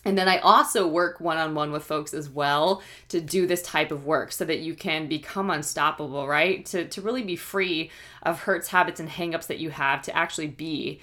And 0.04 0.18
then 0.18 0.28
I 0.28 0.38
also 0.38 0.86
work 0.86 1.18
one 1.18 1.38
on 1.38 1.54
one 1.54 1.72
with 1.72 1.84
folks 1.84 2.12
as 2.12 2.28
well 2.28 2.82
to 3.08 3.20
do 3.20 3.46
this 3.46 3.62
type 3.62 3.90
of 3.90 4.04
work 4.04 4.32
so 4.32 4.44
that 4.44 4.60
you 4.60 4.74
can 4.74 5.08
become 5.08 5.50
unstoppable, 5.50 6.28
right? 6.28 6.64
To, 6.66 6.86
to 6.86 7.00
really 7.00 7.22
be 7.22 7.36
free 7.36 7.90
of 8.22 8.40
hurts, 8.40 8.68
habits, 8.68 9.00
and 9.00 9.08
hangups 9.08 9.46
that 9.46 9.58
you 9.58 9.70
have 9.70 10.02
to 10.02 10.16
actually 10.16 10.48
be 10.48 11.00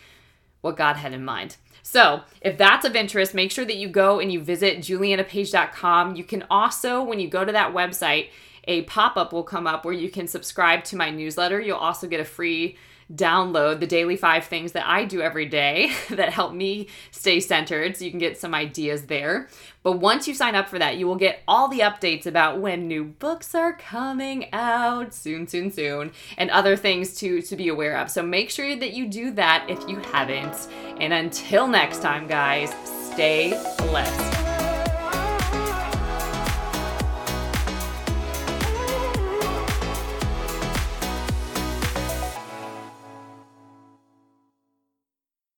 what 0.61 0.77
God 0.77 0.97
had 0.97 1.13
in 1.13 1.25
mind. 1.25 1.57
So, 1.83 2.21
if 2.41 2.57
that's 2.57 2.85
of 2.85 2.95
interest, 2.95 3.33
make 3.33 3.51
sure 3.51 3.65
that 3.65 3.77
you 3.77 3.87
go 3.89 4.19
and 4.19 4.31
you 4.31 4.39
visit 4.41 4.79
julianapage.com. 4.79 6.15
You 6.15 6.23
can 6.23 6.45
also, 6.49 7.03
when 7.03 7.19
you 7.19 7.27
go 7.27 7.43
to 7.43 7.51
that 7.51 7.73
website, 7.73 8.29
a 8.65 8.83
pop 8.83 9.17
up 9.17 9.33
will 9.33 9.43
come 9.43 9.65
up 9.65 9.83
where 9.83 9.93
you 9.93 10.09
can 10.09 10.27
subscribe 10.27 10.83
to 10.85 10.95
my 10.95 11.09
newsletter. 11.09 11.59
You'll 11.59 11.77
also 11.77 12.07
get 12.07 12.19
a 12.19 12.25
free 12.25 12.77
download 13.15 13.79
the 13.79 13.87
daily 13.87 14.15
five 14.15 14.45
things 14.45 14.71
that 14.73 14.87
I 14.87 15.05
do 15.05 15.21
every 15.21 15.45
day 15.45 15.91
that 16.09 16.33
help 16.33 16.53
me 16.53 16.87
stay 17.11 17.39
centered. 17.39 17.97
So 17.97 18.05
you 18.05 18.11
can 18.11 18.19
get 18.19 18.37
some 18.37 18.53
ideas 18.53 19.03
there. 19.03 19.47
But 19.83 19.93
once 19.93 20.27
you 20.27 20.33
sign 20.33 20.55
up 20.55 20.67
for 20.67 20.77
that, 20.79 20.97
you 20.97 21.07
will 21.07 21.15
get 21.15 21.41
all 21.47 21.67
the 21.67 21.79
updates 21.79 22.25
about 22.25 22.59
when 22.59 22.87
new 22.87 23.03
books 23.03 23.55
are 23.55 23.73
coming 23.73 24.47
out 24.53 25.13
soon, 25.13 25.47
soon, 25.47 25.71
soon, 25.71 26.11
and 26.37 26.51
other 26.51 26.75
things 26.75 27.15
to, 27.15 27.41
to 27.41 27.55
be 27.55 27.67
aware 27.67 27.97
of. 27.97 28.11
So 28.11 28.21
make 28.21 28.51
sure 28.51 28.75
that 28.75 28.93
you 28.93 29.07
do 29.07 29.31
that 29.31 29.65
if 29.69 29.87
you 29.89 29.97
haven't. 30.11 30.67
And 30.99 31.13
until 31.13 31.67
next 31.67 32.01
time, 32.01 32.27
guys, 32.27 32.73
stay 33.11 33.49
blessed. 33.77 34.50